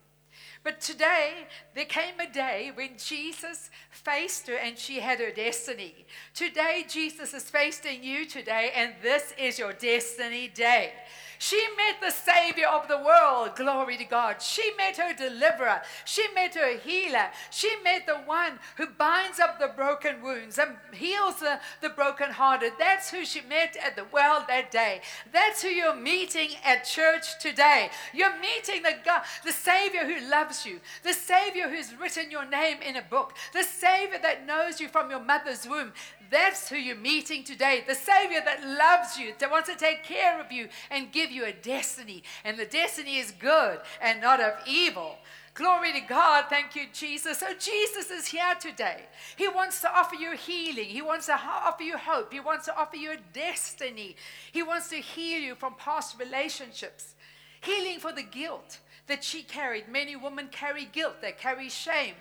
But 0.65 0.81
today, 0.81 1.47
there 1.75 1.85
came 1.85 2.19
a 2.21 2.31
day 2.31 2.73
when 2.75 2.91
Jesus 2.99 3.71
faced 3.91 4.49
her 4.49 4.57
and 4.57 4.77
she 4.77 5.01
had 5.01 5.21
her 5.21 5.31
destiny. 5.31 6.07
Today, 6.35 6.85
Jesus 6.89 7.33
is 7.35 7.51
facing 7.51 8.03
you 8.03 8.27
today, 8.27 8.73
and 8.75 8.95
this 9.03 9.33
is 9.39 9.59
your 9.59 9.73
destiny 9.73 10.49
day. 10.49 10.93
She 11.39 11.63
met 11.77 12.01
the 12.01 12.11
Savior 12.11 12.67
of 12.67 12.89
the 12.89 12.99
world. 12.99 13.57
Glory 13.57 13.97
to 13.97 14.05
God. 14.05 14.43
She 14.43 14.73
met 14.77 14.97
her 14.97 15.15
deliverer. 15.15 15.83
She 16.05 16.27
met 16.35 16.55
her 16.55 16.77
healer. 16.77 17.29
She 17.51 17.71
met 17.83 18.07
the 18.07 18.17
one 18.17 18.59
who 18.77 18.87
binds 18.87 19.39
up 19.39 19.59
the 19.59 19.69
broken 19.69 20.21
wounds 20.21 20.59
and 20.59 20.77
heals 20.93 21.37
the, 21.37 21.61
the 21.81 21.91
brokenhearted. 21.91 22.73
That's 22.79 23.11
who 23.11 23.25
she 23.25 23.41
met 23.43 23.77
at 23.83 23.97
the 23.97 24.07
well 24.13 24.45
that 24.49 24.71
day. 24.71 25.01
That's 25.33 25.63
who 25.63 25.69
you're 25.69 25.95
meeting 25.95 26.51
at 26.65 26.85
church 26.85 27.39
today. 27.41 27.91
You're 28.13 28.39
meeting 28.41 28.83
the 28.83 28.97
God, 29.05 29.23
the 29.45 29.53
Savior 29.53 30.05
who 30.05 30.29
loves 30.29 30.67
you, 30.67 30.81
the 31.03 31.13
Savior 31.13 31.69
who's 31.69 31.95
written 31.95 32.31
your 32.31 32.49
name 32.49 32.79
in 32.83 32.97
a 32.97 33.03
book, 33.03 33.35
the 33.53 33.63
Savior 33.63 34.19
that 34.23 34.47
knows 34.47 34.81
you 34.81 34.89
from 34.89 35.11
your 35.11 35.21
mother's 35.21 35.67
womb. 35.67 35.93
That's 36.31 36.69
who 36.69 36.77
you're 36.77 36.97
meeting 36.97 37.45
today. 37.45 37.85
The 37.87 37.95
Savior 37.95 38.41
that 38.45 38.67
loves 38.67 39.19
you, 39.19 39.35
that 39.39 39.51
wants 39.51 39.69
to 39.69 39.77
take 39.77 40.05
care 40.05 40.41
of 40.41 40.53
you 40.53 40.69
and 40.91 41.13
give 41.13 41.31
you 41.31 41.45
a 41.45 41.53
destiny. 41.53 42.23
And 42.45 42.59
the 42.59 42.67
destiny 42.67 43.19
is 43.19 43.31
good 43.33 43.81
and 44.01 44.21
not 44.21 44.41
of 44.41 44.55
evil. 44.67 45.17
Glory 45.55 45.93
to 45.93 46.01
God. 46.01 46.45
Thank 46.49 46.77
you, 46.77 46.85
Jesus. 46.93 47.39
So, 47.39 47.49
Jesus 47.59 48.11
is 48.11 48.29
here 48.29 48.55
today. 48.61 49.07
He 49.37 49.49
wants 49.49 49.81
to 49.81 49.93
offer 49.93 50.15
you 50.15 50.37
healing. 50.37 50.87
He 50.87 51.03
wants 51.03 51.27
to 51.27 51.35
offer 51.35 51.83
you 51.83 51.97
hope. 51.97 52.33
He 52.33 52.41
wants 52.41 52.67
to 52.67 52.79
offer 52.79 52.97
you 52.97 53.13
a 53.13 53.17
destiny. 53.33 54.15
He 54.53 54.63
wants 54.63 54.89
to 54.91 54.97
heal 54.97 55.41
you 55.41 55.55
from 55.55 55.75
past 55.75 56.19
relationships, 56.19 57.15
healing 57.61 57.99
for 57.99 58.13
the 58.13 58.23
guilt 58.23 58.79
that 59.09 59.25
she 59.25 59.43
carried. 59.43 59.89
Many 59.89 60.15
women 60.15 60.49
carry 60.49 60.85
guilt, 60.85 61.17
they 61.23 61.33
carry 61.33 61.69
shame 61.69 62.15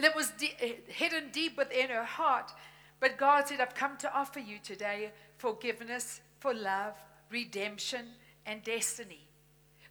that 0.00 0.14
was 0.14 0.30
de- 0.32 0.56
hidden 0.86 1.30
deep 1.32 1.56
within 1.56 1.88
her 1.88 2.04
heart. 2.04 2.52
But 3.00 3.18
God 3.18 3.48
said, 3.48 3.60
I've 3.60 3.74
come 3.74 3.96
to 3.98 4.14
offer 4.14 4.40
you 4.40 4.58
today 4.62 5.12
forgiveness 5.36 6.20
for 6.38 6.54
love, 6.54 6.94
redemption, 7.30 8.06
and 8.46 8.62
destiny. 8.62 9.28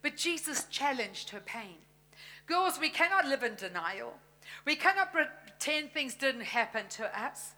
But 0.01 0.17
Jesus 0.17 0.65
challenged 0.65 1.29
her 1.29 1.39
pain. 1.39 1.77
Girls, 2.47 2.79
we 2.79 2.89
cannot 2.89 3.25
live 3.27 3.43
in 3.43 3.55
denial. 3.55 4.13
We 4.65 4.75
cannot 4.75 5.11
pretend 5.11 5.91
things 5.91 6.15
didn't 6.15 6.41
happen 6.41 6.87
to 6.89 7.19
us. 7.19 7.53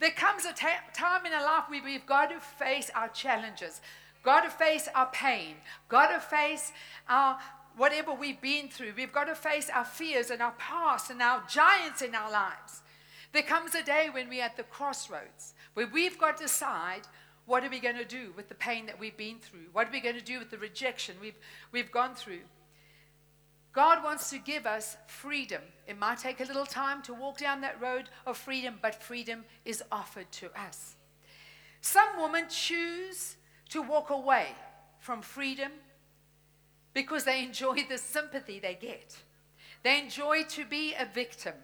There 0.00 0.10
comes 0.10 0.44
a 0.44 0.52
time 0.52 1.26
in 1.26 1.32
our 1.32 1.44
life 1.44 1.64
where 1.68 1.82
we've 1.82 2.06
got 2.06 2.30
to 2.30 2.40
face 2.40 2.90
our 2.94 3.08
challenges, 3.08 3.80
got 4.24 4.42
to 4.42 4.50
face 4.50 4.88
our 4.94 5.06
pain, 5.12 5.54
got 5.88 6.08
to 6.08 6.18
face 6.18 6.72
our 7.08 7.38
whatever 7.76 8.12
we've 8.12 8.40
been 8.40 8.68
through. 8.68 8.94
We've 8.96 9.12
got 9.12 9.24
to 9.24 9.34
face 9.34 9.70
our 9.70 9.84
fears 9.84 10.30
and 10.30 10.42
our 10.42 10.54
past 10.58 11.10
and 11.10 11.22
our 11.22 11.44
giants 11.48 12.02
in 12.02 12.14
our 12.14 12.30
lives. 12.30 12.81
There 13.32 13.42
comes 13.42 13.74
a 13.74 13.82
day 13.82 14.08
when 14.12 14.28
we're 14.28 14.42
at 14.42 14.56
the 14.56 14.62
crossroads 14.62 15.54
where 15.74 15.86
we've 15.86 16.18
got 16.18 16.36
to 16.36 16.44
decide 16.44 17.02
what 17.46 17.64
are 17.64 17.70
we 17.70 17.80
going 17.80 17.96
to 17.96 18.04
do 18.04 18.32
with 18.36 18.48
the 18.48 18.54
pain 18.54 18.86
that 18.86 19.00
we've 19.00 19.16
been 19.16 19.38
through? 19.38 19.66
What 19.72 19.88
are 19.88 19.92
we 19.92 20.00
going 20.00 20.16
to 20.16 20.20
do 20.20 20.38
with 20.38 20.50
the 20.50 20.58
rejection 20.58 21.16
we've, 21.20 21.38
we've 21.72 21.90
gone 21.90 22.14
through? 22.14 22.42
God 23.72 24.04
wants 24.04 24.28
to 24.30 24.38
give 24.38 24.66
us 24.66 24.98
freedom. 25.06 25.62
It 25.86 25.98
might 25.98 26.18
take 26.18 26.40
a 26.40 26.44
little 26.44 26.66
time 26.66 27.00
to 27.02 27.14
walk 27.14 27.38
down 27.38 27.62
that 27.62 27.80
road 27.80 28.10
of 28.26 28.36
freedom, 28.36 28.78
but 28.82 29.02
freedom 29.02 29.44
is 29.64 29.82
offered 29.90 30.30
to 30.32 30.50
us. 30.58 30.96
Some 31.80 32.20
women 32.20 32.44
choose 32.50 33.36
to 33.70 33.80
walk 33.80 34.10
away 34.10 34.48
from 34.98 35.22
freedom 35.22 35.72
because 36.92 37.24
they 37.24 37.42
enjoy 37.42 37.86
the 37.88 37.96
sympathy 37.96 38.60
they 38.60 38.74
get. 38.74 39.16
They 39.82 39.98
enjoy 39.98 40.44
to 40.50 40.66
be 40.66 40.94
a 40.94 41.06
victim 41.06 41.54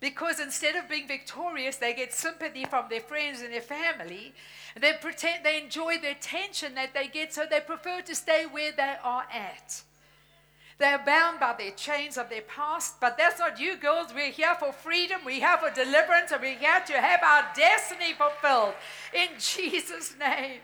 because 0.00 0.40
instead 0.40 0.76
of 0.76 0.88
being 0.88 1.08
victorious, 1.08 1.76
they 1.76 1.94
get 1.94 2.12
sympathy 2.12 2.64
from 2.64 2.86
their 2.90 3.00
friends 3.00 3.40
and 3.40 3.52
their 3.52 3.60
family. 3.60 4.34
And 4.74 4.82
they 4.82 4.92
pretend 5.00 5.44
they 5.44 5.62
enjoy 5.62 5.98
the 5.98 6.10
attention 6.10 6.74
that 6.74 6.94
they 6.94 7.08
get, 7.08 7.32
so 7.32 7.46
they 7.48 7.60
prefer 7.60 8.02
to 8.02 8.14
stay 8.14 8.44
where 8.50 8.72
they 8.72 8.94
are 9.02 9.24
at. 9.32 9.82
They 10.78 10.86
are 10.86 11.04
bound 11.04 11.38
by 11.38 11.54
their 11.56 11.70
chains 11.70 12.18
of 12.18 12.28
their 12.28 12.42
past, 12.42 13.00
but 13.00 13.16
that's 13.16 13.38
not 13.38 13.60
you, 13.60 13.76
girls. 13.76 14.12
We're 14.12 14.32
here 14.32 14.56
for 14.58 14.72
freedom, 14.72 15.20
we're 15.24 15.38
here 15.38 15.56
for 15.58 15.70
deliverance, 15.70 16.32
and 16.32 16.42
we're 16.42 16.58
here 16.58 16.82
to 16.86 16.92
have 16.94 17.22
our 17.22 17.44
destiny 17.54 18.12
fulfilled 18.12 18.74
in 19.12 19.28
Jesus' 19.38 20.16
name. 20.18 20.60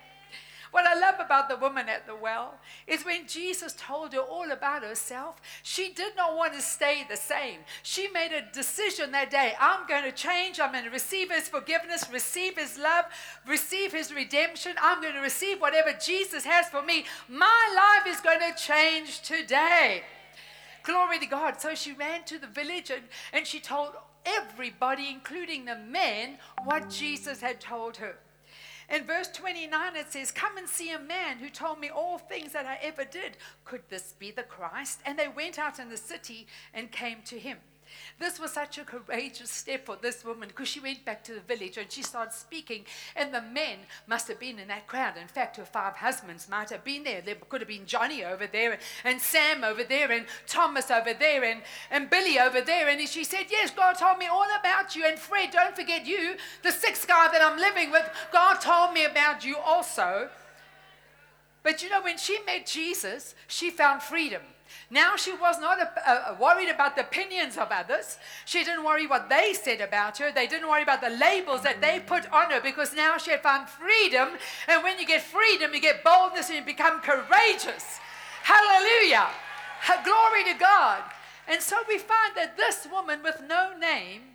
What 0.70 0.86
I 0.86 0.94
love 0.94 1.16
about 1.18 1.48
the 1.48 1.56
woman 1.56 1.88
at 1.88 2.06
the 2.06 2.14
well 2.14 2.54
is 2.86 3.04
when 3.04 3.26
Jesus 3.26 3.74
told 3.76 4.12
her 4.12 4.20
all 4.20 4.52
about 4.52 4.84
herself, 4.84 5.40
she 5.62 5.92
did 5.92 6.16
not 6.16 6.36
want 6.36 6.52
to 6.54 6.60
stay 6.60 7.04
the 7.08 7.16
same. 7.16 7.60
She 7.82 8.08
made 8.08 8.32
a 8.32 8.52
decision 8.52 9.10
that 9.12 9.30
day 9.30 9.54
I'm 9.60 9.86
going 9.88 10.04
to 10.04 10.12
change. 10.12 10.60
I'm 10.60 10.72
going 10.72 10.84
to 10.84 10.90
receive 10.90 11.32
his 11.32 11.48
forgiveness, 11.48 12.04
receive 12.12 12.56
his 12.56 12.78
love, 12.78 13.06
receive 13.46 13.92
his 13.92 14.14
redemption. 14.14 14.72
I'm 14.80 15.02
going 15.02 15.14
to 15.14 15.20
receive 15.20 15.60
whatever 15.60 15.92
Jesus 15.92 16.44
has 16.44 16.68
for 16.68 16.82
me. 16.82 17.04
My 17.28 17.98
life 18.04 18.14
is 18.14 18.20
going 18.20 18.40
to 18.40 18.56
change 18.56 19.22
today. 19.22 20.02
Glory 20.84 21.18
to 21.18 21.26
God. 21.26 21.60
So 21.60 21.74
she 21.74 21.92
ran 21.92 22.24
to 22.24 22.38
the 22.38 22.46
village 22.46 22.90
and, 22.90 23.02
and 23.32 23.46
she 23.46 23.58
told 23.58 23.90
everybody, 24.24 25.08
including 25.10 25.64
the 25.64 25.76
men, 25.76 26.38
what 26.64 26.90
Jesus 26.90 27.40
had 27.40 27.60
told 27.60 27.96
her. 27.96 28.16
In 28.90 29.04
verse 29.04 29.28
29, 29.28 29.96
it 29.96 30.12
says, 30.12 30.32
Come 30.32 30.56
and 30.56 30.68
see 30.68 30.90
a 30.90 30.98
man 30.98 31.38
who 31.38 31.48
told 31.48 31.78
me 31.78 31.90
all 31.90 32.18
things 32.18 32.52
that 32.52 32.66
I 32.66 32.78
ever 32.82 33.04
did. 33.04 33.36
Could 33.64 33.82
this 33.88 34.14
be 34.18 34.32
the 34.32 34.42
Christ? 34.42 35.00
And 35.06 35.16
they 35.16 35.28
went 35.28 35.58
out 35.58 35.78
in 35.78 35.88
the 35.88 35.96
city 35.96 36.48
and 36.74 36.90
came 36.90 37.18
to 37.26 37.38
him. 37.38 37.58
This 38.18 38.38
was 38.38 38.52
such 38.52 38.78
a 38.78 38.84
courageous 38.84 39.50
step 39.50 39.86
for 39.86 39.96
this 39.96 40.24
woman 40.24 40.48
because 40.48 40.68
she 40.68 40.80
went 40.80 41.04
back 41.04 41.24
to 41.24 41.34
the 41.34 41.40
village 41.40 41.76
and 41.76 41.90
she 41.90 42.02
started 42.02 42.32
speaking. 42.32 42.84
And 43.16 43.32
the 43.32 43.42
men 43.42 43.78
must 44.06 44.28
have 44.28 44.38
been 44.38 44.58
in 44.58 44.68
that 44.68 44.86
crowd. 44.86 45.14
In 45.20 45.28
fact, 45.28 45.56
her 45.56 45.64
five 45.64 45.96
husbands 45.96 46.48
might 46.48 46.70
have 46.70 46.84
been 46.84 47.04
there. 47.04 47.20
There 47.20 47.36
could 47.48 47.60
have 47.60 47.68
been 47.68 47.86
Johnny 47.86 48.24
over 48.24 48.46
there 48.46 48.78
and 49.04 49.20
Sam 49.20 49.64
over 49.64 49.84
there 49.84 50.12
and 50.12 50.26
Thomas 50.46 50.90
over 50.90 51.14
there 51.14 51.44
and, 51.44 51.62
and 51.90 52.10
Billy 52.10 52.38
over 52.38 52.60
there. 52.60 52.88
And 52.88 53.08
she 53.08 53.24
said, 53.24 53.46
Yes, 53.50 53.70
God 53.70 53.94
told 53.94 54.18
me 54.18 54.26
all 54.26 54.46
about 54.58 54.94
you. 54.94 55.04
And 55.06 55.18
Fred, 55.18 55.50
don't 55.50 55.76
forget 55.76 56.06
you, 56.06 56.36
the 56.62 56.72
sixth 56.72 57.08
guy 57.08 57.28
that 57.32 57.42
I'm 57.42 57.58
living 57.58 57.90
with, 57.90 58.08
God 58.32 58.60
told 58.60 58.92
me 58.92 59.04
about 59.04 59.44
you 59.44 59.56
also. 59.56 60.28
But 61.62 61.82
you 61.82 61.90
know, 61.90 62.02
when 62.02 62.18
she 62.18 62.38
met 62.44 62.66
Jesus, 62.66 63.34
she 63.46 63.70
found 63.70 64.02
freedom. 64.02 64.42
Now 64.90 65.16
she 65.16 65.32
was 65.32 65.60
not 65.60 65.78
worried 66.40 66.68
about 66.68 66.96
the 66.96 67.02
opinions 67.02 67.56
of 67.56 67.68
others. 67.70 68.18
She 68.44 68.64
didn't 68.64 68.84
worry 68.84 69.06
what 69.06 69.28
they 69.28 69.52
said 69.52 69.80
about 69.80 70.18
her. 70.18 70.32
They 70.32 70.46
didn't 70.46 70.68
worry 70.68 70.82
about 70.82 71.00
the 71.00 71.10
labels 71.10 71.62
that 71.62 71.80
they 71.80 72.00
put 72.00 72.30
on 72.32 72.50
her 72.50 72.60
because 72.60 72.94
now 72.94 73.16
she 73.18 73.30
had 73.30 73.42
found 73.42 73.68
freedom. 73.68 74.30
And 74.66 74.82
when 74.82 74.98
you 74.98 75.06
get 75.06 75.22
freedom, 75.22 75.74
you 75.74 75.80
get 75.80 76.02
boldness 76.02 76.48
and 76.48 76.58
you 76.58 76.64
become 76.64 77.00
courageous. 77.00 78.00
Hallelujah. 78.42 79.28
Glory 80.04 80.44
to 80.44 80.54
God. 80.58 81.02
And 81.46 81.60
so 81.60 81.76
we 81.88 81.98
find 81.98 82.34
that 82.36 82.56
this 82.56 82.86
woman 82.90 83.22
with 83.22 83.42
no 83.48 83.72
name 83.78 84.29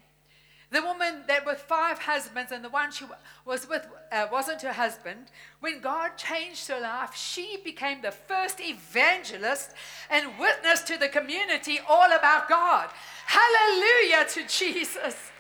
the 0.72 0.82
woman 0.82 1.24
that 1.28 1.46
with 1.46 1.60
five 1.60 2.00
husbands 2.00 2.52
and 2.52 2.64
the 2.64 2.70
one 2.70 2.92
she 2.92 3.06
was 3.46 3.68
with 3.70 3.88
uh, 4.12 4.28
wasn't 4.32 4.62
her 4.64 4.74
husband, 4.74 5.32
when 5.60 5.80
God 5.80 6.18
changed 6.18 6.68
her 6.68 6.80
life, 6.80 7.16
she 7.16 7.58
became 7.64 8.02
the 8.02 8.12
first 8.12 8.60
evangelist 8.60 9.72
and 10.10 10.40
witness 10.40 10.82
to 10.82 10.98
the 10.98 11.10
community 11.10 11.80
all 11.88 12.12
about 12.12 12.50
God. 12.50 12.90
Hallelujah 13.28 14.26
to 14.30 14.48
Jesus. 14.48 15.32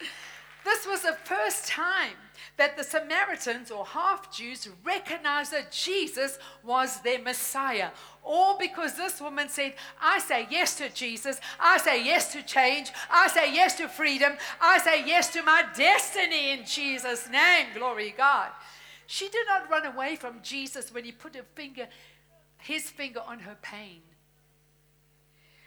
This 0.64 0.88
was 0.88 1.02
the 1.02 1.18
first 1.24 1.68
time 1.68 2.18
that 2.58 2.78
the 2.78 2.84
Samaritans 2.84 3.70
or 3.70 3.86
half 3.86 4.36
Jews 4.36 4.68
recognized 4.84 5.52
that 5.52 5.72
Jesus 5.72 6.40
was 6.64 7.02
their 7.02 7.22
Messiah. 7.22 7.90
All 8.26 8.58
because 8.58 8.96
this 8.96 9.22
woman 9.22 9.50
said, 9.50 9.76
I 10.02 10.18
say 10.20 10.48
yes 10.50 10.78
to 10.80 10.90
Jesus. 10.90 11.40
I 11.60 11.78
say 11.78 12.04
yes 12.04 12.34
to 12.34 12.42
change. 12.42 12.92
I 13.10 13.28
say 13.28 13.54
yes 13.54 13.78
to 13.78 13.88
freedom. 13.88 14.34
I 14.60 14.80
say 14.80 15.06
yes 15.06 15.32
to 15.34 15.44
my 15.44 15.64
destiny 15.78 16.52
in 16.52 16.66
Jesus' 16.66 17.30
name. 17.30 17.68
Glory 17.76 18.16
God. 18.18 18.50
She 19.06 19.30
did 19.30 19.46
not 19.48 19.70
run 19.70 19.86
away 19.86 20.16
from 20.16 20.42
Jesus 20.42 20.92
when 20.92 21.04
he 21.04 21.12
put 21.12 21.38
finger, 21.54 21.88
his 22.58 22.90
finger 22.90 23.22
on 23.28 23.40
her 23.40 23.58
pain. 23.62 24.02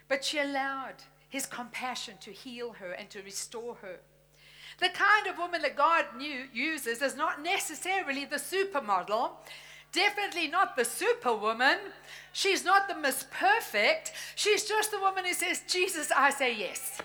But 0.09 0.25
she 0.25 0.39
allowed 0.39 0.97
his 1.29 1.47
compassion 1.47 2.15
to 2.23 2.33
heal 2.33 2.73
her 2.73 2.91
and 2.91 3.09
to 3.11 3.23
restore 3.23 3.77
her. 3.83 4.01
The 4.81 4.89
kind 4.89 5.27
of 5.27 5.39
woman 5.39 5.63
that 5.63 5.77
God 5.77 6.07
knew, 6.17 6.45
uses 6.53 7.03
is 7.03 7.17
not 7.17 7.43
necessarily 7.43 8.25
the 8.25 8.37
supermodel, 8.37 9.31
definitely 9.93 10.49
not 10.49 10.77
the 10.77 10.85
superwoman. 10.85 11.79
She's 12.33 12.65
not 12.65 12.89
the 12.89 12.97
Miss 12.97 13.27
Perfect. 13.31 14.13
She's 14.35 14.65
just 14.65 14.91
the 14.91 15.01
woman 15.01 15.25
who 15.25 15.35
says, 15.35 15.63
Jesus, 15.67 16.11
I 16.15 16.31
say 16.31 16.57
yes. 16.57 17.01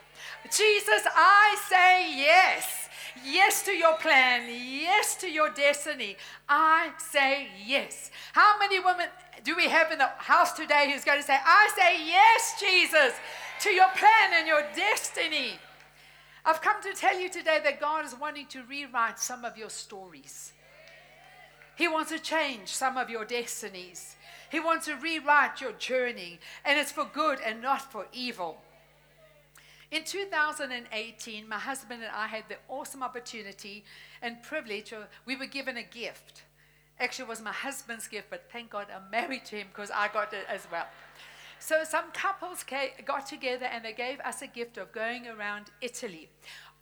Jesus, 0.45 1.03
I 1.15 1.57
say 1.69 2.17
yes. 2.17 2.89
Yes 3.25 3.63
to 3.63 3.71
your 3.71 3.95
plan. 3.97 4.49
Yes 4.49 5.15
to 5.17 5.29
your 5.29 5.49
destiny. 5.49 6.17
I 6.49 6.91
say 6.97 7.49
yes. 7.65 8.11
How 8.33 8.57
many 8.59 8.79
women 8.79 9.07
do 9.43 9.55
we 9.55 9.67
have 9.67 9.91
in 9.91 9.99
the 9.99 10.09
house 10.17 10.53
today 10.53 10.91
who's 10.91 11.03
going 11.03 11.19
to 11.19 11.25
say, 11.25 11.37
I 11.43 11.69
say 11.75 12.05
yes, 12.05 12.59
Jesus, 12.59 13.13
to 13.61 13.69
your 13.69 13.89
plan 13.95 14.33
and 14.33 14.47
your 14.47 14.63
destiny? 14.75 15.53
I've 16.45 16.61
come 16.61 16.81
to 16.81 16.93
tell 16.93 17.17
you 17.17 17.29
today 17.29 17.59
that 17.63 17.79
God 17.79 18.05
is 18.05 18.15
wanting 18.19 18.47
to 18.47 18.63
rewrite 18.63 19.19
some 19.19 19.45
of 19.45 19.57
your 19.57 19.69
stories. 19.69 20.51
He 21.75 21.87
wants 21.87 22.11
to 22.11 22.19
change 22.19 22.67
some 22.67 22.97
of 22.97 23.09
your 23.09 23.25
destinies. 23.25 24.15
He 24.51 24.59
wants 24.59 24.85
to 24.85 24.95
rewrite 24.95 25.61
your 25.61 25.71
journey, 25.73 26.39
and 26.63 26.77
it's 26.77 26.91
for 26.91 27.05
good 27.05 27.39
and 27.43 27.61
not 27.61 27.91
for 27.91 28.05
evil. 28.13 28.57
In 29.89 30.03
2018, 30.03 31.47
my 31.47 31.59
husband 31.59 32.03
and 32.03 32.11
I 32.11 32.27
had 32.27 32.45
the 32.49 32.57
awesome 32.67 33.03
opportunity 33.03 33.83
and 34.21 34.41
privilege. 34.41 34.91
Of, 34.91 35.07
we 35.25 35.35
were 35.35 35.45
given 35.45 35.77
a 35.77 35.83
gift. 35.83 36.43
Actually, 36.99 37.25
it 37.25 37.29
was 37.29 37.41
my 37.41 37.51
husband's 37.51 38.07
gift, 38.07 38.27
but 38.29 38.49
thank 38.51 38.69
God 38.71 38.87
I'm 38.95 39.09
married 39.11 39.45
to 39.45 39.55
him 39.55 39.67
because 39.73 39.91
I 39.91 40.07
got 40.07 40.33
it 40.33 40.45
as 40.47 40.67
well. 40.71 40.87
So 41.59 41.83
some 41.83 42.11
couples 42.11 42.63
came, 42.63 42.89
got 43.05 43.25
together 43.25 43.65
and 43.65 43.85
they 43.85 43.93
gave 43.93 44.19
us 44.19 44.41
a 44.41 44.47
gift 44.47 44.77
of 44.77 44.91
going 44.91 45.27
around 45.27 45.67
Italy 45.79 46.29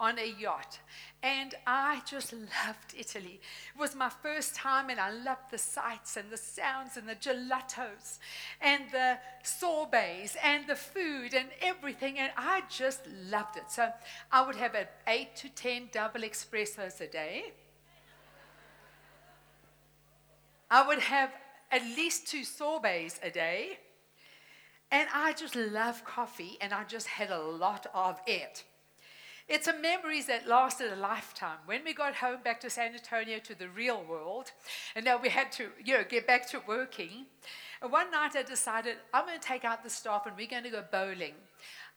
on 0.01 0.17
a 0.17 0.35
yacht. 0.37 0.79
And 1.21 1.53
I 1.67 2.01
just 2.07 2.33
loved 2.33 2.95
Italy. 2.97 3.39
It 3.73 3.79
was 3.79 3.95
my 3.95 4.09
first 4.09 4.55
time, 4.55 4.89
and 4.89 4.99
I 4.99 5.11
loved 5.11 5.51
the 5.51 5.59
sights 5.59 6.17
and 6.17 6.31
the 6.31 6.37
sounds 6.37 6.97
and 6.97 7.07
the 7.07 7.15
gelatos 7.15 8.17
and 8.59 8.85
the 8.91 9.19
sorbets 9.43 10.35
and 10.43 10.65
the 10.65 10.75
food 10.75 11.35
and 11.35 11.49
everything. 11.61 12.17
And 12.17 12.31
I 12.35 12.63
just 12.67 13.01
loved 13.29 13.57
it. 13.57 13.69
So 13.69 13.89
I 14.31 14.45
would 14.45 14.55
have 14.55 14.75
eight 15.05 15.35
to 15.37 15.49
10 15.49 15.89
double 15.93 16.21
espressos 16.21 16.99
a 16.99 17.07
day. 17.07 17.53
I 20.71 20.87
would 20.87 20.99
have 20.99 21.31
at 21.71 21.83
least 21.83 22.27
two 22.27 22.43
sorbets 22.43 23.19
a 23.21 23.29
day. 23.29 23.77
And 24.89 25.07
I 25.13 25.33
just 25.33 25.55
love 25.55 26.03
coffee, 26.03 26.57
and 26.59 26.73
I 26.73 26.83
just 26.83 27.07
had 27.07 27.29
a 27.29 27.41
lot 27.41 27.85
of 27.93 28.19
it. 28.25 28.65
It's 29.47 29.67
a 29.67 29.73
memories 29.73 30.27
that 30.27 30.47
lasted 30.47 30.93
a 30.93 30.95
lifetime. 30.95 31.57
When 31.65 31.83
we 31.83 31.93
got 31.93 32.15
home 32.15 32.39
back 32.43 32.61
to 32.61 32.69
San 32.69 32.93
Antonio 32.93 33.39
to 33.39 33.57
the 33.57 33.69
real 33.69 34.03
world, 34.03 34.51
and 34.95 35.03
now 35.03 35.19
we 35.21 35.29
had 35.29 35.51
to, 35.53 35.69
you 35.83 35.97
know, 35.97 36.03
get 36.07 36.27
back 36.27 36.49
to 36.51 36.61
working. 36.67 37.25
And 37.81 37.91
one 37.91 38.11
night 38.11 38.35
I 38.35 38.43
decided 38.43 38.97
I'm 39.13 39.25
going 39.25 39.39
to 39.39 39.45
take 39.45 39.65
out 39.65 39.83
the 39.83 39.89
staff 39.89 40.27
and 40.27 40.37
we're 40.37 40.47
going 40.47 40.63
to 40.63 40.69
go 40.69 40.83
bowling. 40.91 41.33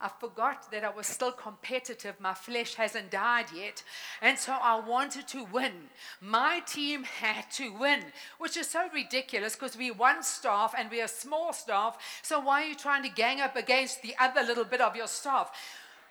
I 0.01 0.09
forgot 0.09 0.71
that 0.73 0.83
I 0.83 0.91
was 0.91 1.07
still 1.07 1.31
competitive. 1.31 2.17
My 2.19 2.35
flesh 2.35 2.75
hasn't 2.75 3.11
died 3.11 3.47
yet. 3.55 3.83
And 4.21 4.39
so 4.39 4.53
I 4.53 4.81
wanted 4.81 5.29
to 5.29 5.45
win. 5.45 5.73
My 6.21 6.61
team 6.67 7.05
had 7.05 7.51
to 7.53 7.73
win, 7.73 8.01
which 8.39 8.57
is 8.57 8.69
so 8.69 8.89
ridiculous 8.93 9.55
because 9.55 9.77
we're 9.77 9.95
one 9.95 10.23
staff 10.23 10.75
and 10.77 10.91
we're 10.91 11.05
a 11.05 11.09
small 11.09 11.53
staff. 11.53 11.99
So 12.23 12.41
why 12.41 12.65
are 12.65 12.69
you 12.69 12.75
trying 12.75 13.03
to 13.05 13.09
gang 13.09 13.41
up 13.41 13.55
against 13.55 14.03
the 14.03 14.15
other 14.19 14.43
little 14.43 14.65
bit 14.65 14.81
of 14.81 14.97
your 14.97 15.07
staff? 15.07 15.53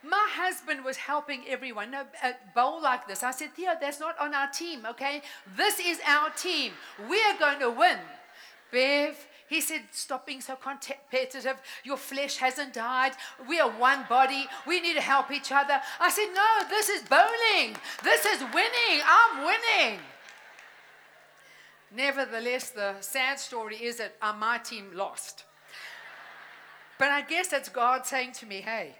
My 0.04 0.28
husband 0.32 0.84
was 0.84 0.98
helping 0.98 1.44
everyone 1.48 1.94
a 1.94 2.34
bowl 2.54 2.82
like 2.82 3.08
this. 3.08 3.24
I 3.24 3.32
said, 3.32 3.54
Theo, 3.54 3.72
that's 3.80 4.02
not 4.02 4.20
on 4.20 4.34
our 4.34 4.50
team, 4.50 4.86
okay? 4.86 5.22
This 5.56 5.80
is 5.80 6.00
our 6.06 6.30
team. 6.32 6.74
We're 7.00 7.38
going 7.40 7.60
to 7.60 7.72
win. 7.72 8.00
Bev, 8.70 9.16
he 9.48 9.62
said, 9.62 9.84
Stop 9.92 10.26
being 10.26 10.42
so 10.42 10.56
competitive. 10.56 11.62
Your 11.86 11.96
flesh 11.96 12.38
hasn't 12.38 12.74
died. 12.74 13.14
We 13.48 13.62
are 13.62 13.70
one 13.70 14.06
body. 14.10 14.48
We 14.68 14.82
need 14.82 14.96
to 14.96 15.02
help 15.02 15.32
each 15.32 15.52
other. 15.52 15.80
I 16.00 16.10
said, 16.10 16.28
No, 16.34 16.68
this 16.68 16.90
is 16.90 17.04
bowling. 17.04 17.78
This 18.04 18.26
is 18.26 18.42
winning. 18.54 19.02
I'm 19.06 19.46
winning. 19.46 20.00
Nevertheless, 21.96 22.72
the 22.72 22.96
sad 23.00 23.40
story 23.40 23.78
is 23.78 23.98
that 23.98 24.16
uh, 24.22 24.34
my 24.34 24.58
team 24.58 24.92
lost. 24.94 25.46
But 26.98 27.10
I 27.10 27.22
guess 27.22 27.48
that's 27.50 27.70
God 27.70 28.06
saying 28.06 28.34
to 28.34 28.46
me, 28.46 28.62
Hey, 28.62 28.96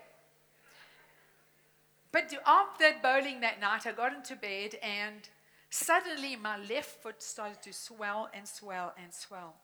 but 2.14 2.32
after 2.46 2.86
bowling 3.02 3.42
that 3.42 3.60
night, 3.60 3.86
I 3.88 3.92
got 3.92 4.14
into 4.14 4.36
bed 4.36 4.76
and 4.82 5.28
suddenly 5.70 6.36
my 6.36 6.58
left 6.58 7.02
foot 7.02 7.22
started 7.22 7.62
to 7.64 7.74
swell 7.74 8.30
and 8.34 8.48
swell 8.48 8.94
and 9.02 9.12
swell. 9.12 9.56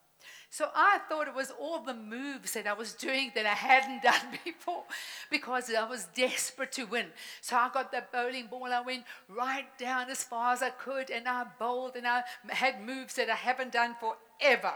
So 0.49 0.69
I 0.75 0.99
thought 1.07 1.27
it 1.27 1.35
was 1.35 1.51
all 1.51 1.79
the 1.79 1.93
moves 1.93 2.53
that 2.53 2.65
I 2.65 2.73
was 2.73 2.93
doing 2.93 3.31
that 3.35 3.45
I 3.45 3.53
hadn't 3.53 4.01
done 4.11 4.39
before 4.43 4.83
because 5.29 5.71
I 5.73 5.87
was 5.87 6.07
desperate 6.15 6.71
to 6.73 6.85
win. 6.85 7.05
So 7.41 7.55
I 7.55 7.69
got 7.71 7.91
the 7.91 8.03
bowling 8.11 8.47
ball, 8.47 8.73
I 8.73 8.81
went 8.81 9.03
right 9.27 9.67
down 9.77 10.09
as 10.09 10.23
far 10.23 10.53
as 10.53 10.63
I 10.63 10.71
could, 10.71 11.11
and 11.11 11.27
I 11.27 11.45
bowled 11.59 11.95
and 11.95 12.07
I 12.07 12.23
had 12.49 12.83
moves 12.83 13.13
that 13.15 13.29
I 13.29 13.35
haven't 13.35 13.73
done 13.73 13.95
forever. 13.99 14.73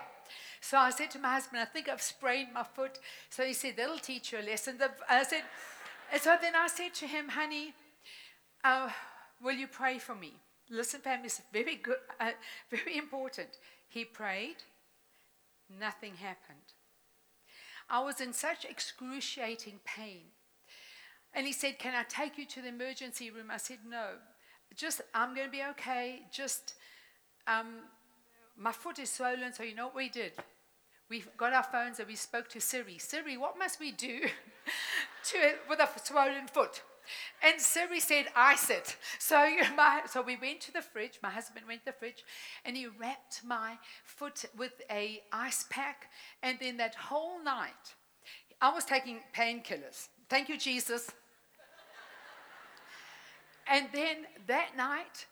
So 0.61 0.77
I 0.77 0.91
said 0.91 1.11
to 1.11 1.19
my 1.19 1.33
husband, 1.33 1.59
I 1.61 1.65
think 1.65 1.89
I've 1.89 2.01
sprained 2.01 2.53
my 2.53 2.63
foot. 2.63 2.97
So 3.29 3.43
he 3.43 3.53
said, 3.53 3.75
That'll 3.75 3.97
teach 3.97 4.31
you 4.31 4.39
a 4.39 4.41
lesson. 4.41 4.79
I 5.09 5.23
said, 5.23 5.43
and 6.13 6.21
so 6.21 6.37
then 6.39 6.55
I 6.55 6.67
said 6.67 6.93
to 6.93 7.07
him, 7.07 7.29
honey, 7.29 7.73
uh, 8.63 8.89
will 9.41 9.55
you 9.55 9.67
pray 9.67 9.97
for 9.97 10.13
me? 10.13 10.33
Listen, 10.69 11.01
Pam, 11.03 11.25
it's 11.25 11.41
very 11.51 11.75
good, 11.75 11.97
uh, 12.21 12.31
very 12.69 12.97
important. 12.97 13.57
He 13.89 14.05
prayed, 14.05 14.57
nothing 15.79 16.13
happened. 16.15 16.73
I 17.89 18.01
was 18.03 18.21
in 18.21 18.31
such 18.31 18.63
excruciating 18.63 19.79
pain. 19.85 20.21
And 21.33 21.47
he 21.47 21.53
said, 21.53 21.79
Can 21.79 21.95
I 21.95 22.03
take 22.03 22.37
you 22.37 22.45
to 22.45 22.61
the 22.61 22.67
emergency 22.67 23.31
room? 23.31 23.47
I 23.51 23.57
said, 23.57 23.79
No. 23.87 24.11
Just, 24.75 25.01
I'm 25.13 25.35
going 25.35 25.47
to 25.47 25.51
be 25.51 25.63
okay. 25.71 26.21
Just, 26.31 26.75
um, 27.47 27.81
my 28.57 28.71
foot 28.71 28.99
is 28.99 29.09
swollen. 29.09 29.53
So, 29.53 29.63
you 29.63 29.75
know 29.75 29.87
what 29.87 29.95
we 29.95 30.09
did? 30.09 30.33
We 31.13 31.23
got 31.37 31.53
our 31.53 31.61
phones 31.61 31.99
and 31.99 32.07
we 32.07 32.15
spoke 32.15 32.49
to 32.49 32.59
Siri. 32.59 32.97
Siri, 32.97 33.37
what 33.37 33.55
must 33.55 33.79
we 33.79 33.91
do 33.91 34.21
to 35.25 35.37
with 35.69 35.79
a 35.79 35.87
swollen 36.03 36.47
foot? 36.47 36.81
And 37.43 37.61
Siri 37.61 37.99
said, 37.99 38.25
ice 38.35 38.71
it. 38.71 38.95
So, 39.19 39.43
you 39.43 39.61
know, 39.61 39.75
my, 39.75 40.01
so 40.07 40.23
we 40.23 40.37
went 40.37 40.61
to 40.61 40.73
the 40.73 40.81
fridge. 40.81 41.19
My 41.21 41.29
husband 41.29 41.67
went 41.67 41.81
to 41.81 41.91
the 41.91 41.91
fridge 41.91 42.23
and 42.65 42.75
he 42.75 42.87
wrapped 42.87 43.41
my 43.45 43.77
foot 44.03 44.45
with 44.57 44.71
a 44.89 45.21
ice 45.31 45.67
pack. 45.69 46.09
And 46.41 46.57
then 46.59 46.77
that 46.77 46.95
whole 46.95 47.43
night, 47.43 47.93
I 48.59 48.73
was 48.73 48.83
taking 48.83 49.19
painkillers. 49.37 50.07
Thank 50.31 50.49
you, 50.49 50.57
Jesus. 50.57 51.11
and 53.67 53.85
then 53.93 54.25
that 54.47 54.75
night, 54.75 55.27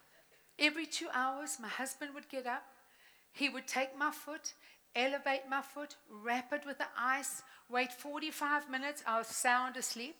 every 0.60 0.86
two 0.86 1.08
hours, 1.12 1.58
my 1.60 1.70
husband 1.70 2.14
would 2.14 2.30
get 2.30 2.46
up. 2.46 2.66
He 3.34 3.50
would 3.50 3.66
take 3.66 3.98
my 3.98 4.12
foot 4.12 4.54
elevate 4.96 5.50
my 5.50 5.62
foot, 5.62 5.96
wrap 6.10 6.54
it 6.54 6.64
with 6.66 6.78
the 6.78 6.88
ice, 6.98 7.44
wait 7.70 7.92
45 7.92 8.70
minutes, 8.70 9.04
I 9.08 9.18
was 9.20 9.28
sound 9.28 9.78
asleep. 9.78 10.16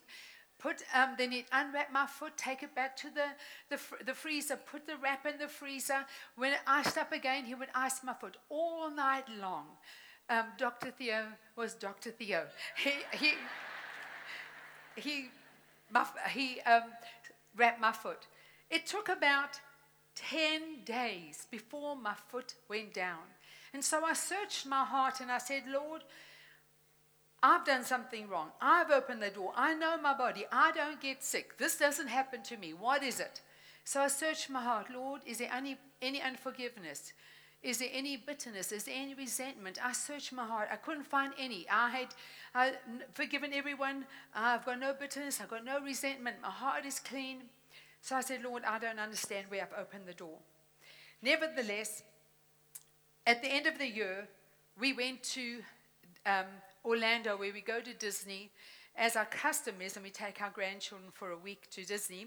Put, 0.58 0.84
um, 0.94 1.16
then 1.18 1.32
unwrap 1.50 1.92
my 1.92 2.06
foot, 2.06 2.36
take 2.36 2.62
it 2.62 2.72
back 2.72 2.96
to 2.98 3.08
the, 3.10 3.24
the, 3.68 4.04
the 4.04 4.14
freezer, 4.14 4.56
put 4.56 4.86
the 4.86 4.96
wrap 5.02 5.26
in 5.26 5.36
the 5.38 5.48
freezer. 5.48 6.06
When 6.36 6.52
it 6.52 6.60
iced 6.68 6.96
up 6.96 7.10
again, 7.10 7.44
he 7.44 7.56
would 7.56 7.70
ice 7.74 8.04
my 8.04 8.14
foot 8.14 8.36
all 8.48 8.88
night 8.88 9.24
long. 9.40 9.64
Um, 10.30 10.44
Dr. 10.56 10.92
Theo 10.92 11.26
was 11.56 11.74
Dr. 11.74 12.12
Theo. 12.12 12.44
He, 12.76 12.92
he, 13.12 13.32
he, 14.94 15.28
my, 15.90 16.06
he 16.30 16.60
um, 16.60 16.84
wrapped 17.56 17.80
my 17.80 17.90
foot. 17.90 18.28
It 18.70 18.86
took 18.86 19.08
about 19.08 19.58
10 20.14 20.84
days 20.84 21.48
before 21.50 21.96
my 21.96 22.14
foot 22.28 22.54
went 22.68 22.94
down. 22.94 23.18
And 23.74 23.84
so 23.84 24.04
I 24.04 24.12
searched 24.12 24.66
my 24.66 24.84
heart 24.84 25.20
and 25.20 25.30
I 25.30 25.38
said, 25.38 25.62
Lord, 25.68 26.02
I've 27.42 27.64
done 27.64 27.84
something 27.84 28.28
wrong. 28.28 28.50
I've 28.60 28.90
opened 28.90 29.22
the 29.22 29.30
door. 29.30 29.52
I 29.56 29.74
know 29.74 29.96
my 30.00 30.14
body. 30.14 30.44
I 30.52 30.72
don't 30.72 31.00
get 31.00 31.24
sick. 31.24 31.58
This 31.58 31.76
doesn't 31.76 32.08
happen 32.08 32.42
to 32.44 32.56
me. 32.56 32.72
What 32.72 33.02
is 33.02 33.18
it? 33.18 33.40
So 33.84 34.00
I 34.00 34.08
searched 34.08 34.48
my 34.48 34.62
heart. 34.62 34.86
Lord, 34.94 35.22
is 35.26 35.38
there 35.38 35.50
any, 35.52 35.76
any 36.00 36.22
unforgiveness? 36.22 37.12
Is 37.62 37.78
there 37.78 37.88
any 37.92 38.16
bitterness? 38.16 38.72
Is 38.72 38.84
there 38.84 38.94
any 38.96 39.14
resentment? 39.14 39.78
I 39.84 39.92
searched 39.92 40.32
my 40.32 40.44
heart. 40.44 40.68
I 40.70 40.76
couldn't 40.76 41.04
find 41.04 41.32
any. 41.38 41.66
I 41.70 41.90
had 42.54 42.76
forgiven 43.14 43.52
everyone. 43.52 44.04
I've 44.34 44.64
got 44.64 44.78
no 44.78 44.92
bitterness. 44.92 45.40
I've 45.40 45.50
got 45.50 45.64
no 45.64 45.80
resentment. 45.80 46.36
My 46.42 46.50
heart 46.50 46.84
is 46.84 47.00
clean. 47.00 47.38
So 48.02 48.16
I 48.16 48.20
said, 48.20 48.42
Lord, 48.42 48.64
I 48.64 48.78
don't 48.78 48.98
understand 48.98 49.46
where 49.48 49.62
I've 49.62 49.80
opened 49.80 50.06
the 50.06 50.12
door. 50.12 50.38
Nevertheless, 51.22 52.02
at 53.26 53.42
the 53.42 53.48
end 53.48 53.66
of 53.66 53.78
the 53.78 53.88
year, 53.88 54.28
we 54.78 54.92
went 54.92 55.22
to 55.22 55.58
um, 56.26 56.46
Orlando 56.84 57.36
where 57.36 57.52
we 57.52 57.60
go 57.60 57.80
to 57.80 57.94
Disney 57.94 58.50
as 58.96 59.16
our 59.16 59.24
custom 59.24 59.76
is, 59.80 59.96
and 59.96 60.04
we 60.04 60.10
take 60.10 60.42
our 60.42 60.50
grandchildren 60.50 61.10
for 61.12 61.30
a 61.30 61.38
week 61.38 61.68
to 61.70 61.84
Disney. 61.84 62.26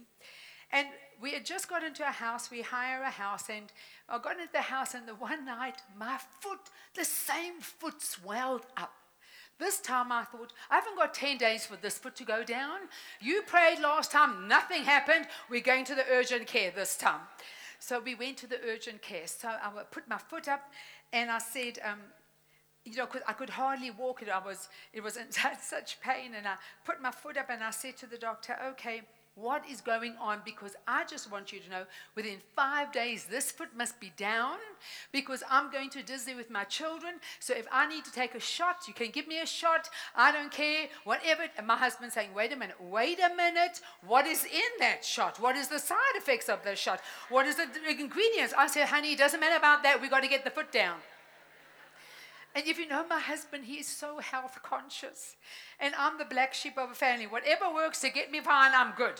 And 0.71 0.87
we 1.21 1.33
had 1.33 1.45
just 1.45 1.69
got 1.69 1.83
into 1.83 2.03
a 2.03 2.11
house, 2.11 2.49
we 2.49 2.61
hire 2.61 3.03
a 3.03 3.09
house, 3.09 3.49
and 3.49 3.71
I 4.09 4.17
got 4.17 4.39
into 4.39 4.51
the 4.51 4.61
house, 4.61 4.95
and 4.95 5.07
the 5.07 5.13
one 5.13 5.45
night, 5.45 5.81
my 5.97 6.17
foot, 6.39 6.59
the 6.95 7.05
same 7.05 7.61
foot 7.61 8.01
swelled 8.01 8.65
up. 8.75 8.93
This 9.57 9.79
time 9.79 10.11
I 10.11 10.23
thought, 10.23 10.51
I 10.69 10.75
haven't 10.75 10.97
got 10.97 11.13
10 11.13 11.37
days 11.37 11.65
for 11.65 11.77
this 11.77 11.97
foot 11.97 12.15
to 12.17 12.25
go 12.25 12.43
down. 12.43 12.79
You 13.21 13.41
prayed 13.43 13.79
last 13.79 14.11
time, 14.11 14.47
nothing 14.47 14.83
happened. 14.83 15.27
We're 15.49 15.61
going 15.61 15.85
to 15.85 15.95
the 15.95 16.03
urgent 16.11 16.47
care 16.47 16.71
this 16.75 16.97
time. 16.97 17.21
So 17.87 17.99
we 17.99 18.15
went 18.15 18.37
to 18.37 18.47
the 18.47 18.57
urgent 18.67 19.03
care. 19.03 19.27
So 19.27 19.47
I 19.47 19.69
put 19.91 20.07
my 20.07 20.17
foot 20.17 20.47
up 20.47 20.71
and 21.13 21.29
I 21.29 21.37
said, 21.37 21.77
um, 21.85 21.99
you 22.83 22.95
know, 22.95 23.07
I 23.27 23.33
could 23.33 23.51
hardly 23.51 23.91
walk 23.91 24.23
it. 24.23 24.27
I 24.27 24.43
was, 24.43 24.69
it 24.91 25.03
was 25.03 25.17
in 25.17 25.27
such 25.61 26.01
pain. 26.01 26.31
And 26.35 26.47
I 26.47 26.55
put 26.83 26.99
my 26.99 27.11
foot 27.11 27.37
up 27.37 27.51
and 27.51 27.63
I 27.63 27.69
said 27.69 27.95
to 27.97 28.07
the 28.07 28.17
doctor, 28.17 28.57
okay, 28.71 29.03
what 29.35 29.63
is 29.69 29.81
going 29.81 30.15
on 30.19 30.39
because 30.45 30.75
I 30.87 31.03
just 31.03 31.29
want 31.29 31.51
you 31.51 31.59
to 31.59 31.69
know 31.69 31.83
within 32.15 32.37
five 32.55 32.93
days 32.93 33.25
this 33.25 33.51
foot 33.51 33.69
must 33.77 33.99
be 33.99 34.13
down 34.15 34.57
because 35.11 35.43
I'm 35.49 35.69
going 35.71 35.89
to 35.91 36.03
Disney 36.03 36.35
with 36.35 36.49
my 36.49 36.63
children. 36.63 37.15
So 37.39 37.53
if 37.53 37.67
I 37.71 37.87
need 37.87 38.05
to 38.05 38.11
take 38.11 38.33
a 38.33 38.39
shot, 38.39 38.87
you 38.87 38.93
can 38.93 39.11
give 39.11 39.27
me 39.27 39.41
a 39.41 39.45
shot. 39.45 39.89
I 40.15 40.31
don't 40.31 40.51
care, 40.51 40.87
whatever. 41.03 41.43
And 41.57 41.67
my 41.67 41.75
husband 41.75 42.13
saying, 42.13 42.29
wait 42.33 42.53
a 42.53 42.55
minute, 42.55 42.77
wait 42.79 43.19
a 43.19 43.35
minute. 43.35 43.81
What 44.07 44.25
is 44.25 44.45
in 44.45 44.79
that 44.79 45.03
shot? 45.03 45.39
What 45.39 45.57
is 45.57 45.67
the 45.67 45.79
side 45.79 45.97
effects 46.15 46.47
of 46.47 46.63
the 46.63 46.75
shot? 46.75 47.01
What 47.29 47.45
is 47.45 47.57
the 47.57 47.67
ingredients? 47.89 48.53
I 48.57 48.67
said, 48.67 48.87
honey, 48.87 49.13
it 49.13 49.17
doesn't 49.17 49.39
matter 49.39 49.57
about 49.57 49.83
that. 49.83 50.01
We've 50.01 50.09
got 50.11 50.23
to 50.23 50.29
get 50.29 50.45
the 50.45 50.49
foot 50.49 50.71
down. 50.71 50.97
And 52.55 52.65
if 52.65 52.79
you 52.79 52.87
know 52.87 53.05
my 53.05 53.19
husband, 53.19 53.65
he 53.65 53.75
is 53.75 53.87
so 53.87 54.19
health 54.19 54.59
conscious. 54.63 55.35
And 55.77 55.93
I'm 55.97 56.17
the 56.17 56.23
black 56.23 56.53
sheep 56.53 56.77
of 56.77 56.89
a 56.89 56.93
family. 56.93 57.27
Whatever 57.27 57.73
works 57.73 57.99
to 58.01 58.09
get 58.09 58.31
me 58.31 58.39
fine, 58.39 58.71
I'm 58.73 58.93
good. 58.95 59.19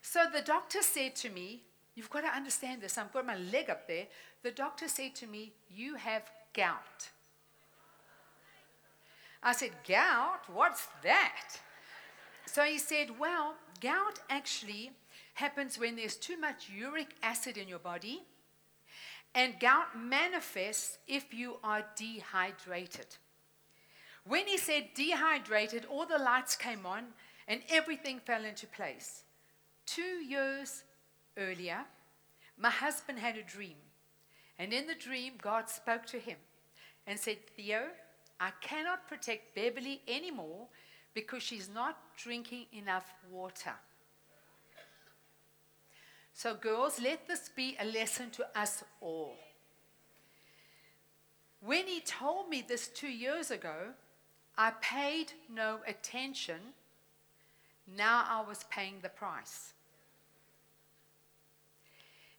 So 0.00 0.24
the 0.32 0.40
doctor 0.40 0.80
said 0.80 1.14
to 1.16 1.28
me, 1.28 1.62
You've 1.94 2.08
got 2.08 2.22
to 2.22 2.28
understand 2.28 2.80
this. 2.80 2.96
I've 2.96 3.12
got 3.12 3.26
my 3.26 3.36
leg 3.36 3.68
up 3.68 3.86
there. 3.86 4.06
The 4.42 4.50
doctor 4.50 4.88
said 4.88 5.14
to 5.16 5.26
me, 5.26 5.52
You 5.68 5.96
have 5.96 6.22
gout. 6.54 7.10
I 9.42 9.52
said, 9.52 9.72
Gout? 9.86 10.40
What's 10.50 10.88
that? 11.02 11.58
So 12.46 12.62
he 12.62 12.78
said, 12.78 13.18
Well, 13.18 13.56
gout 13.82 14.20
actually 14.30 14.92
happens 15.34 15.78
when 15.78 15.96
there's 15.96 16.16
too 16.16 16.38
much 16.38 16.70
uric 16.74 17.08
acid 17.22 17.58
in 17.58 17.68
your 17.68 17.78
body 17.78 18.22
and 19.34 19.58
gout 19.58 19.98
manifests 19.98 20.98
if 21.06 21.32
you 21.32 21.56
are 21.64 21.84
dehydrated. 21.96 23.06
When 24.24 24.46
he 24.46 24.58
said 24.58 24.90
dehydrated, 24.94 25.86
all 25.86 26.06
the 26.06 26.18
lights 26.18 26.54
came 26.54 26.86
on 26.86 27.04
and 27.48 27.62
everything 27.68 28.20
fell 28.20 28.44
into 28.44 28.66
place. 28.66 29.24
Two 29.86 30.02
years 30.02 30.84
earlier, 31.36 31.84
my 32.56 32.70
husband 32.70 33.18
had 33.18 33.36
a 33.36 33.42
dream. 33.42 33.76
And 34.58 34.72
in 34.72 34.86
the 34.86 34.94
dream, 34.94 35.34
God 35.40 35.68
spoke 35.68 36.06
to 36.06 36.18
him 36.18 36.36
and 37.06 37.18
said, 37.18 37.38
Theo, 37.56 37.88
I 38.38 38.50
cannot 38.60 39.08
protect 39.08 39.54
Beverly 39.54 40.02
anymore 40.06 40.68
because 41.14 41.42
she's 41.42 41.68
not 41.68 41.98
drinking 42.16 42.66
enough 42.72 43.12
water. 43.30 43.74
So, 46.34 46.54
girls, 46.54 47.00
let 47.00 47.28
this 47.28 47.50
be 47.54 47.76
a 47.78 47.84
lesson 47.84 48.30
to 48.30 48.46
us 48.58 48.82
all. 49.00 49.36
When 51.60 51.86
he 51.86 52.00
told 52.00 52.48
me 52.48 52.64
this 52.66 52.88
two 52.88 53.08
years 53.08 53.50
ago, 53.50 53.92
I 54.56 54.72
paid 54.80 55.32
no 55.52 55.78
attention. 55.86 56.60
Now 57.86 58.24
I 58.28 58.46
was 58.46 58.64
paying 58.70 58.96
the 59.02 59.08
price. 59.08 59.72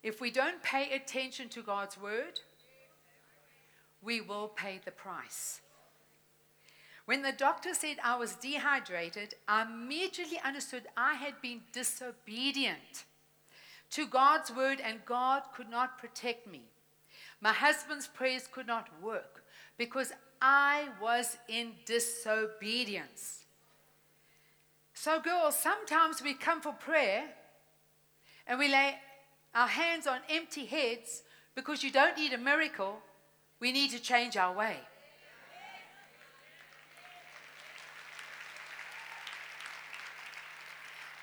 If 0.01 0.19
we 0.19 0.31
don't 0.31 0.61
pay 0.61 0.91
attention 0.93 1.47
to 1.49 1.61
God's 1.61 1.97
word, 1.97 2.41
we 4.01 4.19
will 4.19 4.49
pay 4.49 4.81
the 4.83 4.91
price. 4.91 5.61
When 7.05 7.21
the 7.21 7.31
doctor 7.31 7.73
said 7.73 7.97
I 8.03 8.17
was 8.17 8.35
dehydrated, 8.35 9.35
I 9.47 9.63
immediately 9.63 10.39
understood 10.43 10.83
I 10.97 11.13
had 11.13 11.41
been 11.41 11.61
disobedient 11.71 13.05
to 13.93 14.07
God's 14.07 14.51
word, 14.51 14.79
and 14.83 15.05
God 15.05 15.43
could 15.55 15.69
not 15.69 15.99
protect 15.99 16.47
me. 16.47 16.61
My 17.41 17.53
husband's 17.53 18.07
prayers 18.07 18.47
could 18.51 18.65
not 18.65 18.87
work 19.01 19.43
because 19.77 20.11
I 20.41 20.87
was 21.01 21.37
in 21.47 21.73
disobedience. 21.85 23.43
So, 24.93 25.19
girls, 25.19 25.57
sometimes 25.57 26.23
we 26.23 26.33
come 26.33 26.61
for 26.61 26.73
prayer 26.73 27.25
and 28.47 28.57
we 28.57 28.67
lay 28.67 28.95
our 29.53 29.67
hands 29.67 30.07
on 30.07 30.19
empty 30.29 30.65
heads 30.65 31.21
because 31.53 31.83
you 31.83 31.91
don't 31.91 32.17
need 32.17 32.33
a 32.33 32.37
miracle. 32.37 32.97
We 33.59 33.71
need 33.71 33.91
to 33.91 33.99
change 33.99 34.37
our 34.37 34.53
way. 34.53 34.77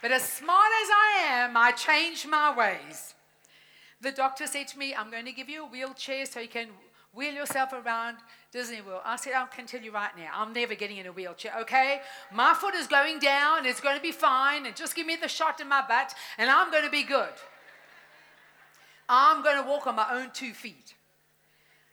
But 0.02 0.12
as 0.12 0.22
smart 0.22 0.70
as 0.82 0.88
I 0.90 1.24
am, 1.28 1.56
I 1.56 1.72
changed 1.72 2.28
my 2.28 2.56
ways. 2.56 3.14
The 4.00 4.12
doctor 4.12 4.46
said 4.46 4.68
to 4.68 4.78
me, 4.78 4.94
I'm 4.94 5.10
going 5.10 5.26
to 5.26 5.32
give 5.32 5.48
you 5.48 5.64
a 5.64 5.68
wheelchair 5.68 6.24
so 6.24 6.40
you 6.40 6.48
can 6.48 6.68
wheel 7.12 7.34
yourself 7.34 7.72
around 7.72 8.18
Disney 8.52 8.80
World. 8.80 9.02
I 9.04 9.16
said, 9.16 9.34
I 9.34 9.44
can 9.46 9.66
tell 9.66 9.80
you 9.80 9.92
right 9.92 10.16
now, 10.16 10.30
I'm 10.34 10.52
never 10.52 10.74
getting 10.74 10.96
in 10.96 11.06
a 11.06 11.12
wheelchair, 11.12 11.52
okay? 11.60 12.00
My 12.32 12.54
foot 12.54 12.74
is 12.74 12.86
going 12.86 13.18
down, 13.18 13.66
it's 13.66 13.80
going 13.80 13.96
to 13.96 14.02
be 14.02 14.12
fine, 14.12 14.66
and 14.66 14.74
just 14.74 14.94
give 14.94 15.06
me 15.06 15.16
the 15.16 15.28
shot 15.28 15.60
in 15.60 15.68
my 15.68 15.82
butt, 15.86 16.14
and 16.38 16.48
I'm 16.48 16.70
going 16.70 16.84
to 16.84 16.90
be 16.90 17.02
good. 17.02 17.32
I'm 19.08 19.42
going 19.42 19.62
to 19.62 19.68
walk 19.68 19.86
on 19.86 19.96
my 19.96 20.06
own 20.12 20.30
two 20.32 20.52
feet. 20.52 20.94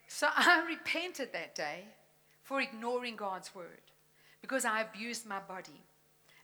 So 0.06 0.28
I 0.36 0.64
repented 0.66 1.32
that 1.32 1.54
day 1.54 1.84
for 2.42 2.60
ignoring 2.60 3.16
God's 3.16 3.54
word 3.54 3.82
because 4.40 4.64
I 4.64 4.80
abused 4.82 5.26
my 5.26 5.40
body. 5.40 5.82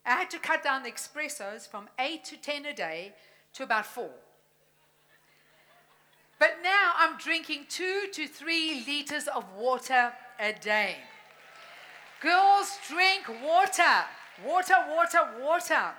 I 0.07 0.13
had 0.13 0.31
to 0.31 0.39
cut 0.39 0.63
down 0.63 0.83
the 0.83 0.91
espressos 0.91 1.69
from 1.69 1.89
eight 1.99 2.25
to 2.25 2.37
10 2.37 2.67
a 2.67 2.75
day 2.75 3.13
to 3.55 3.63
about 3.63 3.87
four. 3.87 4.11
But 6.39 6.57
now 6.63 6.93
I'm 6.99 7.17
drinking 7.17 7.67
two 7.69 8.09
to 8.13 8.27
three 8.27 8.85
liters 8.87 9.29
of 9.29 9.45
water 9.57 10.13
a 10.39 10.53
day. 10.53 10.97
Girls, 12.21 12.79
drink 12.89 13.29
water. 13.43 14.05
Water, 14.45 14.75
water, 14.95 15.21
water. 15.41 15.93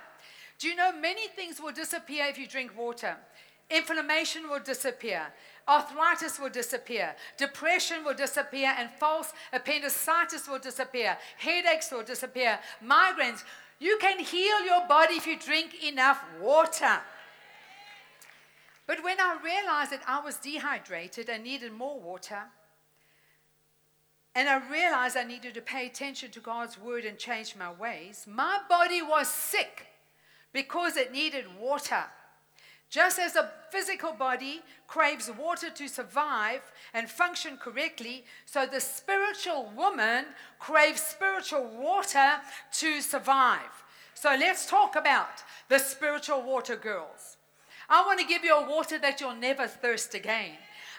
Do 0.58 0.68
you 0.68 0.76
know 0.76 0.92
many 0.92 1.28
things 1.28 1.60
will 1.60 1.72
disappear 1.72 2.26
if 2.26 2.38
you 2.38 2.46
drink 2.46 2.76
water? 2.76 3.16
Inflammation 3.70 4.48
will 4.48 4.60
disappear. 4.60 5.22
Arthritis 5.68 6.38
will 6.38 6.50
disappear. 6.50 7.16
Depression 7.36 8.04
will 8.04 8.14
disappear. 8.14 8.72
And 8.78 8.88
false 9.00 9.32
appendicitis 9.52 10.48
will 10.48 10.60
disappear. 10.60 11.18
Headaches 11.38 11.90
will 11.90 12.04
disappear. 12.04 12.58
Migraines. 12.84 13.42
You 13.78 13.98
can 14.00 14.18
heal 14.18 14.64
your 14.64 14.86
body 14.86 15.14
if 15.14 15.26
you 15.26 15.38
drink 15.38 15.84
enough 15.84 16.22
water. 16.40 17.00
But 18.86 19.02
when 19.02 19.20
I 19.20 19.36
realized 19.42 19.92
that 19.92 20.02
I 20.06 20.20
was 20.20 20.36
dehydrated 20.36 21.28
and 21.28 21.44
needed 21.44 21.72
more 21.72 22.00
water, 22.00 22.44
and 24.34 24.48
I 24.48 24.68
realized 24.70 25.16
I 25.16 25.24
needed 25.24 25.54
to 25.54 25.60
pay 25.60 25.86
attention 25.86 26.30
to 26.32 26.40
God's 26.40 26.78
word 26.78 27.04
and 27.04 27.18
change 27.18 27.56
my 27.56 27.72
ways, 27.72 28.26
my 28.28 28.60
body 28.68 29.02
was 29.02 29.28
sick 29.28 29.86
because 30.52 30.96
it 30.96 31.12
needed 31.12 31.44
water. 31.58 32.04
Just 32.88 33.18
as 33.18 33.34
a 33.34 33.50
physical 33.70 34.12
body 34.12 34.62
craves 34.86 35.30
water 35.38 35.70
to 35.70 35.88
survive 35.88 36.60
and 36.94 37.10
function 37.10 37.56
correctly, 37.56 38.24
so 38.44 38.64
the 38.64 38.80
spiritual 38.80 39.72
woman 39.76 40.26
craves 40.58 41.00
spiritual 41.00 41.68
water 41.78 42.34
to 42.74 43.00
survive. 43.00 43.84
So 44.14 44.36
let's 44.38 44.66
talk 44.66 44.96
about 44.96 45.42
the 45.68 45.78
spiritual 45.78 46.42
water 46.42 46.76
girls. 46.76 47.36
I 47.88 48.04
want 48.06 48.18
to 48.20 48.26
give 48.26 48.44
you 48.44 48.54
a 48.54 48.68
water 48.68 48.98
that 48.98 49.20
you'll 49.20 49.34
never 49.34 49.66
thirst 49.66 50.14
again. 50.14 50.52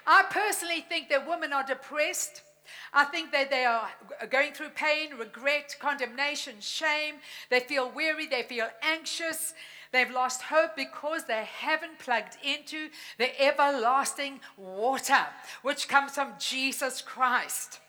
I 0.06 0.24
personally 0.30 0.86
think 0.88 1.10
that 1.10 1.28
women 1.28 1.52
are 1.52 1.66
depressed. 1.66 2.44
I 2.94 3.06
think 3.06 3.32
that 3.32 3.50
they 3.50 3.66
are 3.66 3.90
going 4.30 4.54
through 4.54 4.70
pain, 4.70 5.16
regret, 5.18 5.76
condemnation, 5.80 6.56
shame. 6.60 7.16
They 7.50 7.62
feel 7.62 7.92
weary, 7.94 8.28
they 8.28 8.44
feel 8.44 8.68
anxious. 8.82 9.54
They've 9.98 10.12
lost 10.12 10.44
hope 10.44 10.76
because 10.76 11.24
they 11.24 11.48
haven't 11.60 11.98
plugged 11.98 12.38
into 12.44 12.90
the 13.18 13.42
everlasting 13.42 14.42
water, 14.56 15.26
which 15.64 15.88
comes 15.88 16.12
from 16.12 16.34
Jesus 16.38 17.02
Christ. 17.02 17.80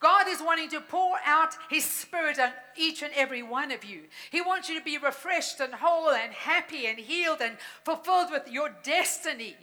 God 0.00 0.26
is 0.26 0.40
wanting 0.40 0.70
to 0.70 0.80
pour 0.80 1.18
out 1.22 1.54
His 1.68 1.84
Spirit 1.84 2.38
on 2.38 2.52
each 2.78 3.02
and 3.02 3.12
every 3.14 3.42
one 3.42 3.72
of 3.72 3.84
you. 3.84 4.04
He 4.30 4.40
wants 4.40 4.70
you 4.70 4.78
to 4.78 4.84
be 4.86 4.96
refreshed 4.96 5.60
and 5.60 5.74
whole 5.74 6.08
and 6.08 6.32
happy 6.32 6.86
and 6.86 6.98
healed 6.98 7.42
and 7.42 7.58
fulfilled 7.84 8.30
with 8.30 8.50
your 8.50 8.70
destiny. 8.82 9.54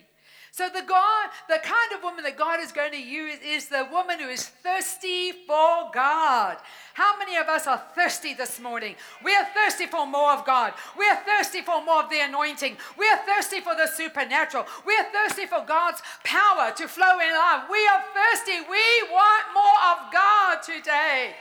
So 0.53 0.67
the 0.67 0.83
God, 0.85 1.29
the 1.47 1.59
kind 1.63 1.93
of 1.95 2.03
woman 2.03 2.25
that 2.25 2.37
God 2.37 2.59
is 2.59 2.73
going 2.73 2.91
to 2.91 3.01
use 3.01 3.39
is 3.41 3.69
the 3.69 3.87
woman 3.89 4.19
who 4.19 4.27
is 4.27 4.47
thirsty 4.47 5.31
for 5.31 5.89
God. 5.93 6.57
How 6.93 7.17
many 7.17 7.37
of 7.37 7.47
us 7.47 7.67
are 7.67 7.81
thirsty 7.95 8.33
this 8.33 8.59
morning? 8.59 8.95
We 9.23 9.33
are 9.33 9.47
thirsty 9.55 9.85
for 9.85 10.05
more 10.05 10.33
of 10.33 10.45
God. 10.45 10.73
We 10.99 11.07
are 11.07 11.15
thirsty 11.25 11.61
for 11.61 11.81
more 11.85 12.03
of 12.03 12.09
the 12.09 12.19
anointing. 12.19 12.75
We 12.97 13.07
are 13.07 13.19
thirsty 13.25 13.61
for 13.61 13.75
the 13.75 13.87
supernatural. 13.87 14.65
We 14.85 14.93
are 14.97 15.05
thirsty 15.13 15.45
for 15.45 15.63
God's 15.65 16.01
power 16.25 16.73
to 16.75 16.87
flow 16.89 17.19
in 17.19 17.31
life. 17.31 17.63
We 17.71 17.87
are 17.87 18.03
thirsty. 18.13 18.59
We 18.69 19.07
want 19.09 19.45
more 19.53 19.79
of 19.91 20.11
God 20.11 20.63
today. 20.63 21.33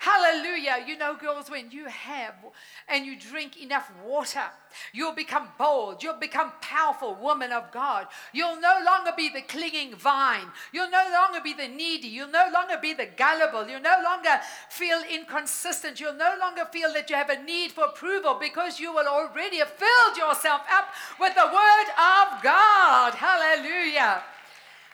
Hallelujah. 0.00 0.84
You 0.86 0.96
know, 0.96 1.16
girls, 1.16 1.50
when 1.50 1.70
you 1.72 1.86
have 1.86 2.34
and 2.88 3.04
you 3.04 3.18
drink 3.18 3.60
enough 3.60 3.90
water, 4.06 4.44
you'll 4.92 5.14
become 5.14 5.48
bold. 5.58 6.02
You'll 6.02 6.14
become 6.14 6.52
powerful 6.60 7.16
woman 7.16 7.50
of 7.50 7.72
God. 7.72 8.06
You'll 8.32 8.60
no 8.60 8.78
longer 8.86 9.10
be 9.16 9.28
the 9.28 9.42
clinging 9.42 9.96
vine. 9.96 10.46
You'll 10.72 10.90
no 10.90 11.04
longer 11.12 11.40
be 11.42 11.52
the 11.52 11.66
needy. 11.66 12.06
You'll 12.06 12.30
no 12.30 12.48
longer 12.52 12.78
be 12.80 12.92
the 12.92 13.06
gullible. 13.16 13.68
You'll 13.68 13.80
no 13.80 14.00
longer 14.04 14.40
feel 14.70 15.00
inconsistent. 15.12 15.98
You'll 15.98 16.14
no 16.14 16.36
longer 16.38 16.64
feel 16.72 16.92
that 16.92 17.10
you 17.10 17.16
have 17.16 17.30
a 17.30 17.42
need 17.42 17.72
for 17.72 17.84
approval 17.84 18.36
because 18.40 18.78
you 18.78 18.92
will 18.92 19.08
already 19.08 19.58
have 19.58 19.70
filled 19.70 20.16
yourself 20.16 20.62
up 20.70 20.86
with 21.18 21.34
the 21.34 21.46
word 21.46 21.88
of 21.98 22.42
God. 22.42 23.14
Hallelujah. 23.14 24.22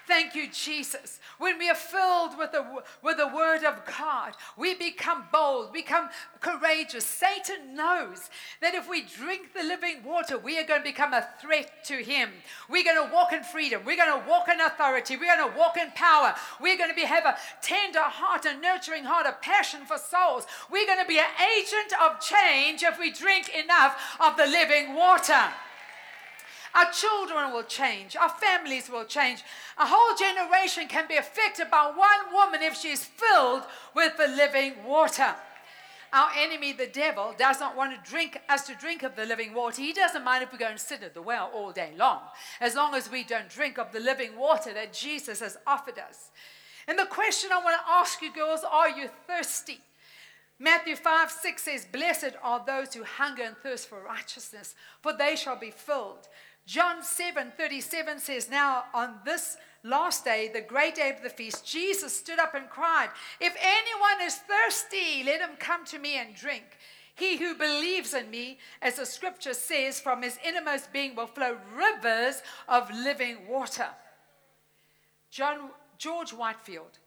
Thank 0.07 0.35
you, 0.35 0.49
Jesus. 0.51 1.19
When 1.39 1.59
we 1.59 1.69
are 1.69 1.75
filled 1.75 2.39
with 2.39 2.53
the, 2.53 2.65
with 3.03 3.17
the 3.17 3.29
word 3.55 3.65
of 3.65 3.85
God, 3.87 4.35
we 4.57 4.75
become 4.75 5.25
bold, 5.33 5.73
become 5.73 6.09
courageous. 6.41 7.05
Satan 7.05 7.75
knows 7.75 8.31
that 8.61 8.75
if 8.75 8.89
we 8.89 9.03
drink 9.03 9.55
the 9.55 9.63
living 9.63 10.03
water, 10.05 10.39
we 10.39 10.59
are 10.59 10.65
going 10.65 10.81
to 10.81 10.85
become 10.85 11.13
a 11.13 11.29
threat 11.41 11.85
to 11.85 12.03
him. 12.03 12.31
We're 12.69 12.85
going 12.85 13.07
to 13.07 13.15
walk 13.15 13.33
in 13.33 13.43
freedom. 13.43 13.83
We're 13.85 13.97
going 13.97 14.21
to 14.21 14.29
walk 14.29 14.49
in 14.49 14.61
authority. 14.61 15.17
We're 15.17 15.37
going 15.37 15.51
to 15.51 15.59
walk 15.59 15.77
in 15.77 15.91
power. 15.93 16.35
We're 16.61 16.77
going 16.77 16.91
to 16.91 16.97
be, 16.97 17.03
have 17.03 17.27
a 17.27 17.37
tender 17.63 18.01
heart, 18.01 18.45
a 18.45 18.59
nurturing 18.59 19.05
heart, 19.05 19.27
a 19.27 19.37
passion 19.41 19.85
for 19.87 19.99
souls. 19.99 20.47
We're 20.71 20.87
going 20.87 21.03
to 21.03 21.09
be 21.09 21.19
an 21.19 21.27
agent 21.57 21.93
of 22.03 22.21
change 22.21 22.83
if 22.83 22.99
we 22.99 23.13
drink 23.13 23.51
enough 23.55 24.17
of 24.21 24.37
the 24.37 24.47
living 24.47 24.95
water. 24.95 25.51
Our 26.75 26.91
children 26.91 27.53
will 27.53 27.63
change. 27.63 28.17
Our 28.17 28.29
families 28.29 28.91
will 28.91 29.05
change. 29.05 29.43
A 29.79 29.87
whole 29.87 30.17
generation 30.17 30.89
can 30.89 31.07
be 31.07 31.17
affected 31.17 31.71
by 31.71 31.93
one 31.95 32.33
woman 32.33 32.63
if 32.63 32.77
she's 32.77 33.05
filled 33.05 33.63
with 33.95 34.17
the 34.17 34.29
living 34.29 34.85
water. 34.85 35.35
Our 36.13 36.31
enemy, 36.37 36.73
the 36.73 36.87
devil, 36.87 37.35
does 37.37 37.59
not 37.59 37.77
want 37.77 37.93
to 37.93 38.11
drink 38.11 38.39
us 38.49 38.67
to 38.69 38.75
drink 38.77 39.03
of 39.03 39.17
the 39.17 39.27
living 39.27 39.53
water. 39.53 39.83
He 39.83 39.93
doesn't 39.93 40.25
mind 40.25 40.45
if 40.45 40.53
we 40.53 40.59
go 40.59 40.69
and 40.69 40.79
sit 40.79 41.03
at 41.03 41.13
the 41.13 41.23
well 41.23 41.51
all 41.53 41.73
day 41.73 41.93
long, 41.97 42.21
as 42.61 42.77
long 42.77 42.95
as 42.95 43.11
we 43.11 43.25
don't 43.25 43.49
drink 43.49 43.79
of 43.79 43.91
the 43.91 43.99
living 43.99 44.37
water 44.37 44.73
that 44.73 44.93
Jesus 44.93 45.41
has 45.41 45.57
offered 45.67 45.99
us. 45.99 46.31
And 46.87 46.99
the 46.99 47.07
question 47.07 47.51
I 47.53 47.59
want 47.59 47.77
to 47.81 47.93
ask 47.93 48.23
you, 48.23 48.33
girls, 48.33 48.61
are 48.69 48.91
you 48.91 49.09
thirsty? 49.27 49.81
Matthew 50.59 50.95
5 50.95 51.31
6 51.31 51.63
says, 51.63 51.85
Blessed 51.85 52.35
are 52.43 52.65
those 52.65 52.95
who 52.95 53.03
hunger 53.03 53.43
and 53.43 53.57
thirst 53.57 53.89
for 53.89 54.01
righteousness, 54.01 54.77
for 55.03 55.13
they 55.13 55.35
shall 55.35 55.57
be 55.57 55.73
filled. 55.73 56.29
John 56.67 57.03
7 57.03 57.53
37 57.57 58.19
says, 58.21 58.51
Now 58.51 58.85
on 58.95 59.17
this 59.25 59.57
last 59.83 60.25
day, 60.25 60.51
the 60.53 60.61
great 60.61 60.95
day 60.95 61.11
of 61.11 61.23
the 61.23 61.29
feast, 61.29 61.67
Jesus 61.67 62.17
stood 62.17 62.39
up 62.39 62.55
and 62.55 62.71
cried, 62.71 63.11
If 63.41 63.55
anyone 63.61 64.27
is 64.27 64.37
thirsty, 64.37 65.23
let 65.25 65.41
him 65.41 65.57
come 65.59 65.85
to 65.87 65.99
me 65.99 66.19
and 66.19 66.35
drink. 66.35 66.65
He 67.15 67.37
who 67.37 67.55
believes 67.55 68.13
in 68.13 68.31
me, 68.31 68.59
as 68.83 68.97
the 68.97 69.07
scripture 69.07 69.55
says, 69.55 70.01
from 70.01 70.23
his 70.23 70.39
innermost 70.45 70.93
being 70.93 71.15
will 71.15 71.29
flow 71.29 71.59
rivers 71.77 72.43
of 72.67 72.91
living 72.91 73.47
water. 73.49 73.89
John, 75.31 75.71
George 75.99 76.33
Whitefield 76.33 76.99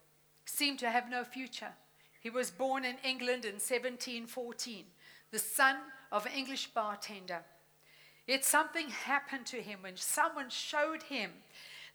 seemed 0.46 0.78
to 0.78 0.90
have 0.90 1.10
no 1.10 1.24
future. 1.24 1.74
He 2.20 2.30
was 2.30 2.50
born 2.50 2.84
in 2.84 2.96
England 3.04 3.44
in 3.44 3.54
1714, 3.54 4.84
the 5.30 5.38
son 5.38 5.76
of 6.10 6.24
an 6.24 6.32
English 6.32 6.68
bartender. 6.68 7.42
Yet 8.28 8.44
something 8.44 8.90
happened 8.90 9.46
to 9.46 9.62
him 9.62 9.78
when 9.80 9.96
someone 9.96 10.50
showed 10.50 11.04
him 11.04 11.30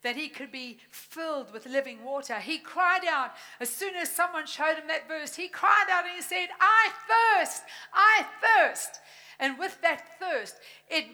that 0.02 0.16
he 0.16 0.28
could 0.28 0.52
be 0.52 0.80
filled 0.90 1.54
with 1.54 1.68
living 1.68 2.04
water. 2.04 2.40
He 2.40 2.58
cried 2.58 3.06
out, 3.08 3.34
as 3.60 3.70
soon 3.70 3.96
as 3.96 4.10
someone 4.10 4.48
showed 4.48 4.76
him 4.76 4.88
that 4.88 5.08
verse, 5.08 5.36
he 5.36 5.48
cried 5.48 5.86
out 5.92 6.06
and 6.06 6.16
he 6.16 6.24
said, 6.24 6.48
I 6.60 6.90
thirst, 7.08 7.62
I 7.94 8.26
thirst. 8.42 9.00
And 9.40 9.60
with 9.60 9.80
that 9.82 10.20
thirst, 10.20 10.56
it 10.90 11.06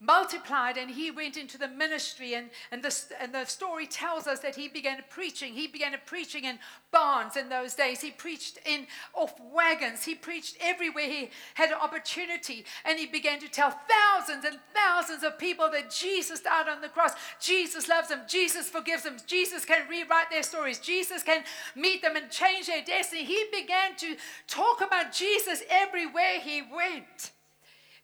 multiplied 0.00 0.76
and 0.76 0.90
he 0.90 1.10
went 1.10 1.36
into 1.36 1.56
the 1.56 1.68
ministry 1.68 2.34
and, 2.34 2.50
and, 2.70 2.82
the, 2.82 2.94
and 3.20 3.32
the 3.32 3.44
story 3.44 3.86
tells 3.86 4.26
us 4.26 4.40
that 4.40 4.56
he 4.56 4.68
began 4.68 4.98
preaching. 5.08 5.54
He 5.54 5.66
began 5.66 5.94
preaching 6.04 6.44
in 6.44 6.58
barns 6.90 7.36
in 7.36 7.48
those 7.48 7.74
days. 7.74 8.00
He 8.00 8.10
preached 8.10 8.58
in 8.66 8.86
off 9.14 9.34
wagons. 9.52 10.04
He 10.04 10.14
preached 10.14 10.56
everywhere 10.60 11.04
he 11.04 11.30
had 11.54 11.70
an 11.70 11.78
opportunity. 11.80 12.64
And 12.84 12.98
he 12.98 13.06
began 13.06 13.38
to 13.40 13.48
tell 13.48 13.78
thousands 13.88 14.44
and 14.44 14.58
thousands 14.74 15.22
of 15.22 15.38
people 15.38 15.70
that 15.70 15.90
jesus 15.90 16.40
died 16.40 16.68
on 16.68 16.80
the 16.80 16.88
cross. 16.88 17.12
Jesus 17.40 17.88
loves 17.88 18.08
them. 18.08 18.20
Jesus 18.28 18.68
forgives 18.68 19.04
them. 19.04 19.16
Jesus 19.26 19.64
can 19.64 19.88
rewrite 19.88 20.30
their 20.30 20.42
stories. 20.42 20.78
Jesus 20.78 21.22
can 21.22 21.44
meet 21.74 22.02
them 22.02 22.16
and 22.16 22.30
change 22.30 22.66
their 22.66 22.84
destiny. 22.84 23.24
He 23.24 23.44
began 23.52 23.96
to 23.98 24.16
talk 24.46 24.80
about 24.80 25.12
jesus 25.12 25.62
everywhere 25.70 26.40
he 26.40 26.62
went 26.62 27.32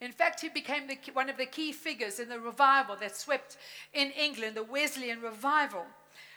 in 0.00 0.12
fact, 0.12 0.40
he 0.40 0.48
became 0.48 0.86
the, 0.86 0.98
one 1.12 1.28
of 1.28 1.36
the 1.36 1.46
key 1.46 1.72
figures 1.72 2.18
in 2.18 2.28
the 2.28 2.40
revival 2.40 2.96
that 2.96 3.16
swept 3.16 3.58
in 3.92 4.10
England, 4.12 4.56
the 4.56 4.62
Wesleyan 4.62 5.20
revival. 5.20 5.84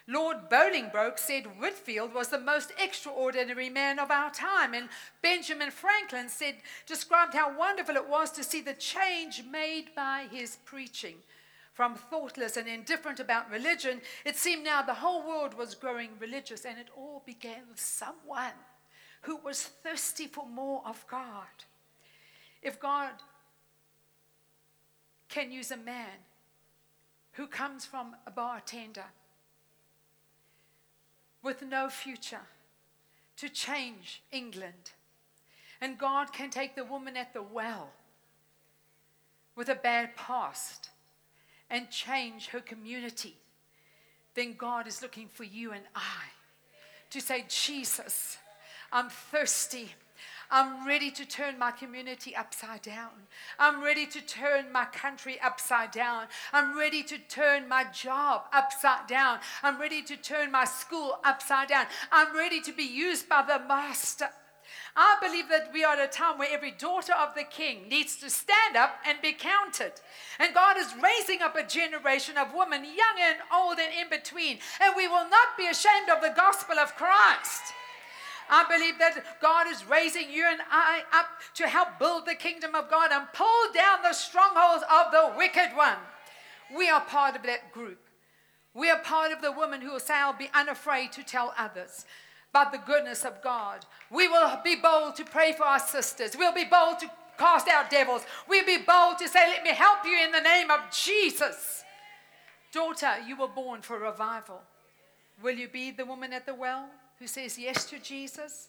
Lord 0.06 0.50
Bolingbroke 0.50 1.18
said 1.18 1.46
Whitefield 1.46 2.14
was 2.14 2.28
the 2.28 2.40
most 2.40 2.74
extraordinary 2.78 3.70
man 3.70 4.00
of 4.00 4.12
our 4.12 4.30
time, 4.32 4.74
and 4.74 4.90
Benjamin 5.22 5.72
Franklin 5.72 6.28
said, 6.28 6.56
described 6.86 7.34
how 7.34 7.58
wonderful 7.58 7.96
it 7.96 8.10
was 8.10 8.30
to 8.32 8.44
see 8.44 8.60
the 8.60 8.74
change 8.74 9.44
made 9.50 9.96
by 9.96 10.28
his 10.30 10.58
preaching. 10.66 11.16
From 11.72 11.96
thoughtless 11.96 12.58
and 12.58 12.68
indifferent 12.68 13.22
about 13.22 13.50
religion, 13.50 14.02
it 14.26 14.36
seemed 14.36 14.66
now 14.66 14.82
the 14.82 14.94
whole 14.94 15.26
world 15.26 15.54
was 15.54 15.74
growing 15.74 16.10
religious, 16.20 16.66
and 16.66 16.78
it 16.78 16.90
all 16.98 17.24
began 17.26 17.62
with 17.70 17.80
someone 17.80 18.52
who 19.22 19.38
was 19.38 19.64
thirsty 19.64 20.28
for 20.28 20.46
more 20.46 20.84
of 20.86 21.06
God. 21.08 21.48
If 22.62 22.78
God 22.80 23.12
can 25.34 25.52
use 25.52 25.72
a 25.72 25.78
man 25.78 26.20
who 27.32 27.48
comes 27.48 27.86
from 27.86 28.16
a 28.28 28.30
bartender 28.30 29.06
with 31.42 31.64
no 31.64 31.90
future 31.90 32.46
to 33.38 33.50
change 33.50 34.22
England. 34.32 34.92
And 35.82 35.98
God 35.98 36.32
can 36.32 36.52
take 36.52 36.76
the 36.76 36.86
woman 36.86 37.18
at 37.18 37.34
the 37.34 37.42
well 37.42 37.90
with 39.56 39.70
a 39.70 39.76
bad 39.76 40.16
past 40.16 40.92
and 41.68 41.90
change 41.90 42.50
her 42.50 42.60
community. 42.60 43.36
Then 44.36 44.54
God 44.56 44.86
is 44.88 45.02
looking 45.02 45.28
for 45.28 45.46
you 45.46 45.72
and 45.72 45.84
I 45.96 46.26
to 47.10 47.20
say, 47.20 47.46
Jesus, 47.50 48.38
I'm 48.92 49.10
thirsty. 49.10 49.94
I'm 50.54 50.86
ready 50.86 51.10
to 51.10 51.26
turn 51.26 51.58
my 51.58 51.72
community 51.72 52.36
upside 52.36 52.84
down. 52.84 53.10
I'm 53.58 53.84
ready 53.84 54.06
to 54.06 54.22
turn 54.22 54.72
my 54.72 54.86
country 54.86 55.40
upside 55.44 55.90
down. 55.90 56.28
I'm 56.54 56.78
ready 56.78 57.02
to 57.02 57.18
turn 57.18 57.68
my 57.68 57.86
job 57.92 58.44
upside 58.54 59.08
down. 59.08 59.40
I'm 59.64 59.82
ready 59.82 60.04
to 60.04 60.16
turn 60.16 60.52
my 60.52 60.66
school 60.66 61.18
upside 61.24 61.70
down. 61.70 61.88
I'm 62.12 62.36
ready 62.36 62.62
to 62.62 62.72
be 62.72 62.84
used 62.84 63.28
by 63.28 63.42
the 63.42 63.66
Master. 63.68 64.30
I 64.96 65.18
believe 65.20 65.50
that 65.50 65.72
we 65.74 65.84
are 65.84 65.96
at 65.96 66.08
a 66.08 66.08
time 66.08 66.38
where 66.38 66.54
every 66.54 66.70
daughter 66.70 67.14
of 67.14 67.34
the 67.34 67.46
king 67.46 67.90
needs 67.90 68.18
to 68.18 68.30
stand 68.30 68.78
up 68.78 69.00
and 69.08 69.18
be 69.24 69.34
counted. 69.34 69.94
And 70.38 70.54
God 70.54 70.78
is 70.78 70.94
raising 71.02 71.42
up 71.42 71.56
a 71.56 71.66
generation 71.66 72.38
of 72.38 72.54
women, 72.54 72.84
young 72.84 73.18
and 73.20 73.38
old 73.52 73.80
and 73.80 73.92
in 73.92 74.08
between. 74.08 74.60
And 74.80 74.94
we 74.96 75.08
will 75.08 75.28
not 75.28 75.58
be 75.58 75.66
ashamed 75.66 76.10
of 76.12 76.22
the 76.22 76.36
gospel 76.36 76.78
of 76.78 76.96
Christ. 76.96 77.74
I 78.50 78.66
believe 78.70 79.00
that 79.00 79.42
God 79.42 79.68
is 79.68 79.86
raising 79.86 80.32
you 80.32 80.46
and 80.48 80.62
I 80.70 81.04
up 81.14 81.28
to 81.56 81.68
help 81.68 82.00
build 82.00 82.26
the 82.26 82.36
kingdom 82.36 82.76
of 82.76 82.90
God 82.90 83.12
and 83.12 83.28
pull 83.34 83.74
down 83.74 84.00
the 84.04 84.14
strongholds 84.14 84.84
of 84.92 85.12
the 85.12 85.38
wicked 85.38 85.76
one. 85.76 85.98
We 86.76 86.90
are 86.90 87.02
part 87.02 87.36
of 87.36 87.44
that 87.44 87.72
group. 87.72 88.00
We 88.74 88.90
are 88.90 89.00
part 89.00 89.32
of 89.32 89.42
the 89.42 89.52
women 89.52 89.82
who 89.82 89.92
will 89.92 90.00
say, 90.00 90.16
I'll 90.16 90.34
be 90.34 90.50
unafraid 90.54 91.12
to 91.14 91.24
tell 91.24 91.54
others 91.58 92.06
about 92.50 92.72
the 92.72 92.80
goodness 92.80 93.26
of 93.26 93.42
God. 93.44 93.86
We 94.12 94.28
will 94.28 94.60
be 94.64 94.76
bold 94.76 95.16
to 95.18 95.26
pray 95.26 95.54
for 95.54 95.64
our 95.64 95.80
sisters. 95.80 96.36
We'll 96.38 96.54
be 96.54 96.66
bold 96.66 97.00
to 97.00 97.12
cast 97.38 97.68
out 97.68 97.90
devils. 97.90 98.24
We'll 98.48 98.66
be 98.66 98.78
bold 98.78 99.18
to 99.20 99.28
say, 99.28 99.48
Let 99.48 99.64
me 99.64 99.72
help 99.72 100.06
you 100.06 100.18
in 100.24 100.32
the 100.32 100.42
name 100.42 100.72
of 100.72 100.80
Jesus. 100.92 101.84
Daughter, 102.72 103.16
you 103.28 103.38
were 103.38 103.48
born 103.48 103.82
for 103.82 104.00
revival. 104.00 104.62
Will 105.42 105.56
you 105.56 105.68
be 105.68 105.92
the 105.92 106.06
woman 106.06 106.34
at 106.34 106.46
the 106.46 106.54
well? 106.54 106.90
Who 107.24 107.28
says 107.28 107.58
yes 107.58 107.86
to 107.86 108.00
Jesus? 108.00 108.68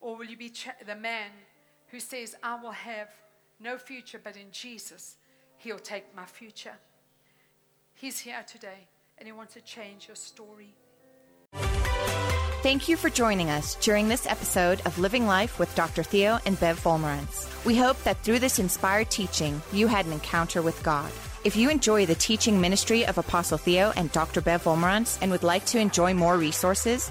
Or 0.00 0.14
will 0.14 0.26
you 0.26 0.36
be 0.36 0.52
the 0.86 0.94
man 0.94 1.30
who 1.88 1.98
says, 1.98 2.36
I 2.40 2.62
will 2.62 2.70
have 2.70 3.08
no 3.58 3.76
future, 3.76 4.20
but 4.22 4.36
in 4.36 4.52
Jesus, 4.52 5.16
He'll 5.56 5.80
take 5.80 6.14
my 6.14 6.26
future? 6.26 6.74
He's 7.94 8.20
here 8.20 8.44
today 8.46 8.86
and 9.18 9.26
He 9.26 9.32
wants 9.32 9.54
to 9.54 9.60
change 9.62 10.06
your 10.06 10.14
story. 10.14 10.76
Thank 12.62 12.88
you 12.88 12.96
for 12.96 13.10
joining 13.10 13.50
us 13.50 13.74
during 13.80 14.06
this 14.06 14.28
episode 14.28 14.80
of 14.86 14.96
Living 15.00 15.26
Life 15.26 15.58
with 15.58 15.74
Dr. 15.74 16.04
Theo 16.04 16.38
and 16.46 16.60
Bev 16.60 16.80
Wolmarans. 16.84 17.64
We 17.64 17.76
hope 17.76 18.00
that 18.04 18.22
through 18.22 18.38
this 18.38 18.60
inspired 18.60 19.10
teaching, 19.10 19.60
you 19.72 19.88
had 19.88 20.06
an 20.06 20.12
encounter 20.12 20.62
with 20.62 20.80
God. 20.84 21.10
If 21.46 21.54
you 21.54 21.70
enjoy 21.70 22.06
the 22.06 22.16
teaching 22.16 22.60
ministry 22.60 23.06
of 23.06 23.18
Apostle 23.18 23.58
Theo 23.58 23.92
and 23.96 24.10
Dr. 24.10 24.40
Bev 24.40 24.64
Wolmarans 24.64 25.18
and 25.20 25.30
would 25.30 25.44
like 25.44 25.64
to 25.66 25.78
enjoy 25.78 26.12
more 26.12 26.36
resources, 26.36 27.10